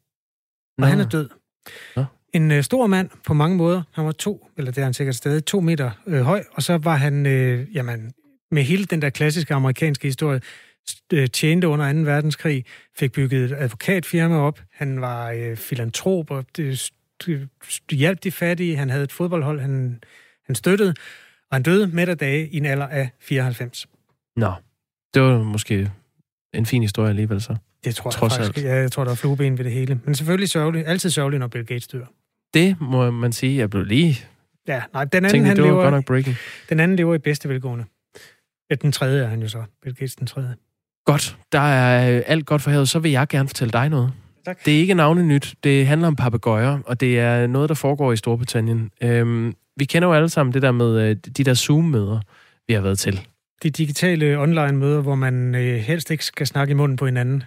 [0.78, 0.86] Nå.
[0.86, 1.28] han er død.
[1.96, 2.04] Nå.
[2.32, 3.82] En øh, stor mand på mange måder.
[3.92, 6.78] Han var to, eller det er han sikkert stadig, to meter øh, høj, og så
[6.78, 8.12] var han, øh, jamen,
[8.50, 10.40] med hele den der klassiske amerikanske historie,
[10.90, 11.98] st- øh, tjente under 2.
[11.98, 12.64] verdenskrig,
[12.98, 16.90] fik bygget et advokatfirma op, han var øh, filantrop, og det,
[17.64, 20.02] st- hjalp de fattige, han havde et fodboldhold, han,
[20.46, 20.94] han støttede,
[21.50, 23.86] og han døde midt af dage i en alder af 94.
[24.36, 24.52] Nå,
[25.14, 25.90] det var måske
[26.54, 27.56] en fin historie alligevel så.
[27.84, 28.56] Det tror jeg Trods faktisk.
[28.56, 28.66] alt.
[28.66, 30.00] Ja, jeg tror, der er flueben ved det hele.
[30.04, 30.86] Men selvfølgelig sørgeligt.
[30.88, 32.04] Altid sørgeligt, når Bill Gates dør.
[32.54, 34.18] Det må man sige, jeg blev lige...
[34.68, 36.36] Ja, nej, den anden, Tænkte, han lever, godt nok breaking.
[36.68, 37.84] den anden lever i bedste velgående.
[38.82, 39.62] Den tredje er han jo så.
[39.82, 40.54] Bill Gates den tredje.
[41.04, 42.88] Godt, der er øh, alt godt for havet.
[42.88, 44.12] Så vil jeg gerne fortælle dig noget.
[44.44, 44.64] Tak.
[44.64, 45.54] Det er ikke navne nyt.
[45.64, 48.90] Det handler om papegøjer, og det er noget, der foregår i Storbritannien.
[49.02, 52.20] Øhm, vi kender jo alle sammen det der med øh, de der Zoom-møder,
[52.68, 53.20] vi har været til.
[53.62, 57.42] De digitale online-møder, hvor man øh, helst ikke skal snakke i munden på hinanden.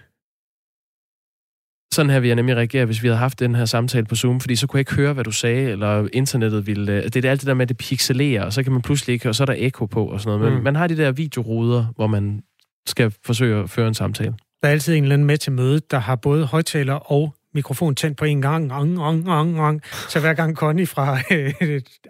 [1.94, 4.40] Sådan her vil jeg nemlig reagere, hvis vi havde haft den her samtale på Zoom,
[4.40, 6.92] fordi så kunne jeg ikke høre, hvad du sagde, eller internettet ville...
[6.92, 9.12] øh, Det er alt det der med, at det pixelerer, og så kan man pludselig
[9.14, 10.52] ikke, og så er der ekko på og sådan noget.
[10.52, 10.64] Men Mm.
[10.64, 12.42] man har de der videoruder, hvor man
[12.86, 14.34] skal forsøge at føre en samtale.
[14.62, 17.94] Der er altid en eller anden med til mødet, der har både højtaler og mikrofon
[17.94, 18.72] tændt på en gang.
[18.72, 19.82] Ang, ang, ang, ang.
[20.08, 21.52] Så hver gang Connie fra, øh,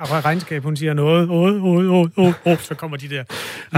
[0.07, 3.25] fra regnskab, hun siger noget, åh, åh, åh, åh, åh, så kommer de der.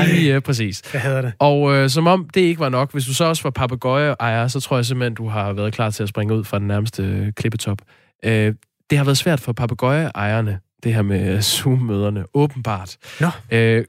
[0.04, 0.82] Lige øh, præcis.
[0.92, 1.32] Jeg hader det.
[1.38, 4.60] Og øh, som om det ikke var nok, hvis du så også var papegøje-ejer, så
[4.60, 7.32] tror jeg simpelthen, du har været klar til at springe ud fra den nærmeste øh,
[7.32, 7.78] klippetop.
[8.24, 8.54] Øh,
[8.90, 12.96] det har været svært for papegøje-ejerne, det her med øh, Zoom-møderne, åbenbart.
[13.20, 13.30] Nå.
[13.50, 13.84] Øh,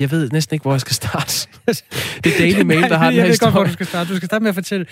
[0.00, 1.48] jeg ved næsten ikke, hvor jeg skal starte.
[2.24, 4.10] Det er Daily Mail, der har den her Jeg ved godt, hvor du skal starte.
[4.10, 4.86] Du skal starte med at fortælle,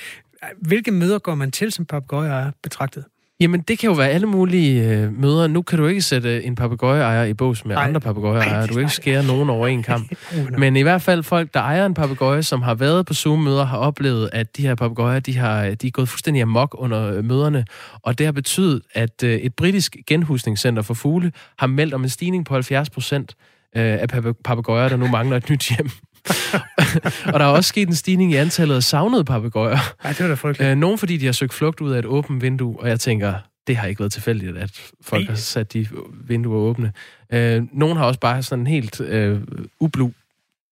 [0.60, 3.04] hvilke møder går man til som papegøjeejer betragtet?
[3.40, 5.46] Jamen, det kan jo være alle mulige øh, møder.
[5.46, 7.84] Nu kan du ikke sætte en papegøjeejer i bås med Nej.
[7.84, 8.66] andre papegøjeejere.
[8.66, 10.12] Du kan ikke skære nogen over en kamp.
[10.58, 13.78] Men i hvert fald folk, der ejer en papegøje, som har været på Zoom-møder, har
[13.78, 17.64] oplevet, at de her papegøjer, de, har, de er gået fuldstændig amok under øh, møderne.
[18.02, 22.08] Og det har betydet, at øh, et britisk genhusningscenter for fugle har meldt om en
[22.08, 23.34] stigning på 70 procent
[23.76, 25.90] øh, af pape- papegøjer, der nu mangler et nyt hjem.
[27.32, 29.78] og der er også sket en stigning i antallet af savnede papegøjer.
[30.04, 30.70] Ej, det var da frygteligt.
[30.70, 33.34] Øh, nogen fordi de har søgt flugt ud af et åbent vindue, og jeg tænker,
[33.66, 34.70] det har ikke været tilfældigt, at
[35.02, 35.30] folk Nej.
[35.30, 36.92] har sat de vinduer åbne.
[37.32, 39.40] Øh, nogen har også bare sådan helt øh,
[39.80, 40.10] ublu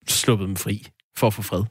[0.09, 0.87] sluppet dem fri
[1.17, 1.63] for at få fred.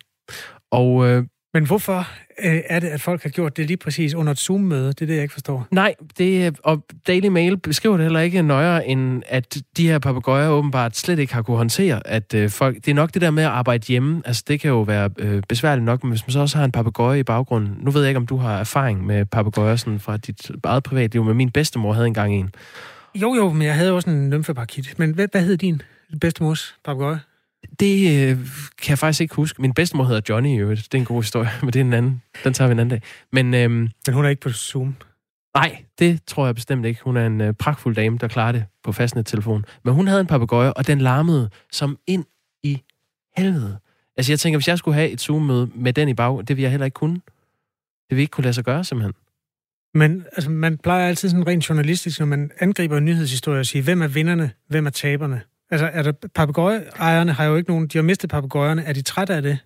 [0.71, 1.23] Og øh,
[1.55, 1.97] Men hvorfor
[2.43, 4.87] øh, er det, at folk har gjort det lige præcis under et Zoom-møde?
[4.87, 5.67] Det er det, jeg ikke forstår.
[5.71, 10.49] nej, det, og Daily Mail beskriver det heller ikke nøjere, end at de her papegøjer
[10.49, 12.75] åbenbart slet ikke har kunne håndtere, at øh, folk...
[12.75, 14.21] Det er nok det der med at arbejde hjemme.
[14.25, 16.71] Altså, det kan jo være øh, besværligt nok, men hvis man så også har en
[16.71, 17.77] papegøje i baggrunden...
[17.79, 21.23] Nu ved jeg ikke, om du har erfaring med papegøjer sådan fra dit eget privatliv,
[21.23, 22.49] men min bedstemor havde engang en.
[23.15, 24.99] Jo, jo, men jeg havde også en nymfeparakit.
[24.99, 25.81] Men hvad, hvad hed din
[26.21, 27.19] bedstemors papegøje?
[27.79, 28.37] Det øh,
[28.81, 29.61] kan jeg faktisk ikke huske.
[29.61, 30.83] Min bedstemor hedder Johnny i øvrigt.
[30.83, 32.21] Det er en god historie, men det er en anden.
[32.43, 33.01] Den tager vi en anden dag.
[33.31, 34.95] Men øhm, Men hun er ikke på Zoom.
[35.55, 37.01] nej, det tror jeg bestemt ikke.
[37.03, 39.65] Hun er en øh, pragtfuld dame, der klarer det på fastnet-telefon.
[39.83, 42.25] Men hun havde en papegøje, og den larmede som ind
[42.63, 42.81] i
[43.37, 43.77] helvede.
[44.17, 46.61] Altså jeg tænker, hvis jeg skulle have et Zoom-møde med den i bag, det ville
[46.61, 47.15] jeg heller ikke kunne.
[47.15, 49.13] Det ville ikke kunne lade sig gøre, simpelthen.
[49.93, 53.81] Men altså, man plejer altid sådan rent journalistisk, når man angriber en nyhedshistorie, at sige,
[53.83, 55.41] hvem er vinderne, hvem er taberne?
[55.75, 58.83] Altså, er der papegøjeejerne har jo ikke nogen, de har mistet papegøjerne.
[58.83, 59.57] Er de trætte af det?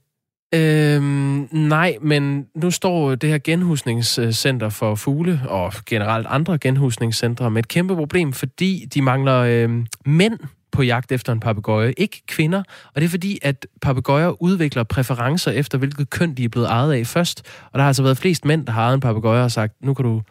[0.55, 7.63] Øhm, nej, men nu står det her genhusningscenter for fugle, og generelt andre genhusningscentre, med
[7.63, 10.39] et kæmpe problem, fordi de mangler øhm, mænd
[10.71, 12.63] på jagt efter en papegøje, ikke kvinder.
[12.95, 16.93] Og det er fordi, at papegøjer udvikler præferencer efter, hvilket køn de er blevet ejet
[16.93, 17.43] af først.
[17.65, 19.93] Og der har altså været flest mænd, der har ejet en papegøje og sagt, nu
[19.93, 20.21] kan du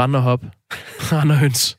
[0.00, 0.50] rende og hoppe,
[1.12, 1.78] rende og høns.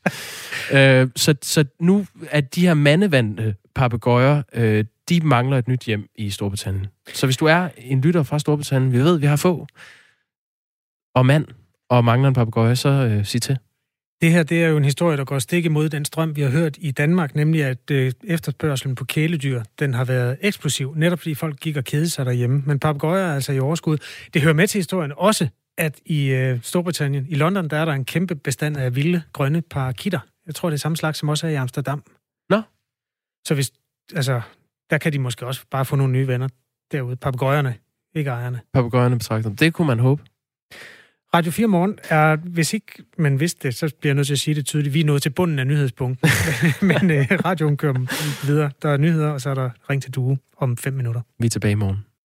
[0.72, 6.08] øh, så, så nu er de her mandevandte papegøjer, øh, de mangler et nyt hjem
[6.14, 6.86] i Storbritannien.
[7.14, 9.66] Så hvis du er en lytter fra Storbritannien, vi ved, vi har få,
[11.14, 11.46] og mand,
[11.88, 13.58] og mangler en papegøje, så øh, sig til.
[14.20, 16.50] Det her det er jo en historie, der går stik imod den strøm, vi har
[16.50, 21.34] hørt i Danmark, nemlig at øh, efterspørgselen på kæledyr, den har været eksplosiv, netop fordi
[21.34, 22.62] folk gik og kedede sig derhjemme.
[22.66, 23.98] Men papegøjer er altså i overskud.
[24.34, 25.48] Det hører med til historien også,
[25.78, 29.62] at i øh, Storbritannien, i London, der er der en kæmpe bestand af vilde grønne
[29.62, 30.20] parakitter.
[30.46, 32.02] Jeg tror, det er samme slags som også er i Amsterdam.
[32.50, 32.62] Nå.
[33.46, 33.72] Så hvis,
[34.14, 34.40] altså,
[34.90, 36.48] der kan de måske også bare få nogle nye venner
[36.92, 37.16] derude.
[37.16, 37.74] Papegøjerne,
[38.14, 38.60] ikke ejerne.
[38.74, 40.22] Papegøjerne betragter Det kunne man håbe.
[41.34, 44.38] Radio 4 Morgen er, hvis ikke man vidste det, så bliver jeg nødt til at
[44.38, 44.94] sige det tydeligt.
[44.94, 46.30] Vi er nået til bunden af nyhedspunktet.
[46.82, 47.94] Men øh, radioen kører
[48.46, 48.70] videre.
[48.82, 51.20] Der er nyheder, og så er der ring til Due om fem minutter.
[51.38, 52.05] Vi er tilbage i morgen.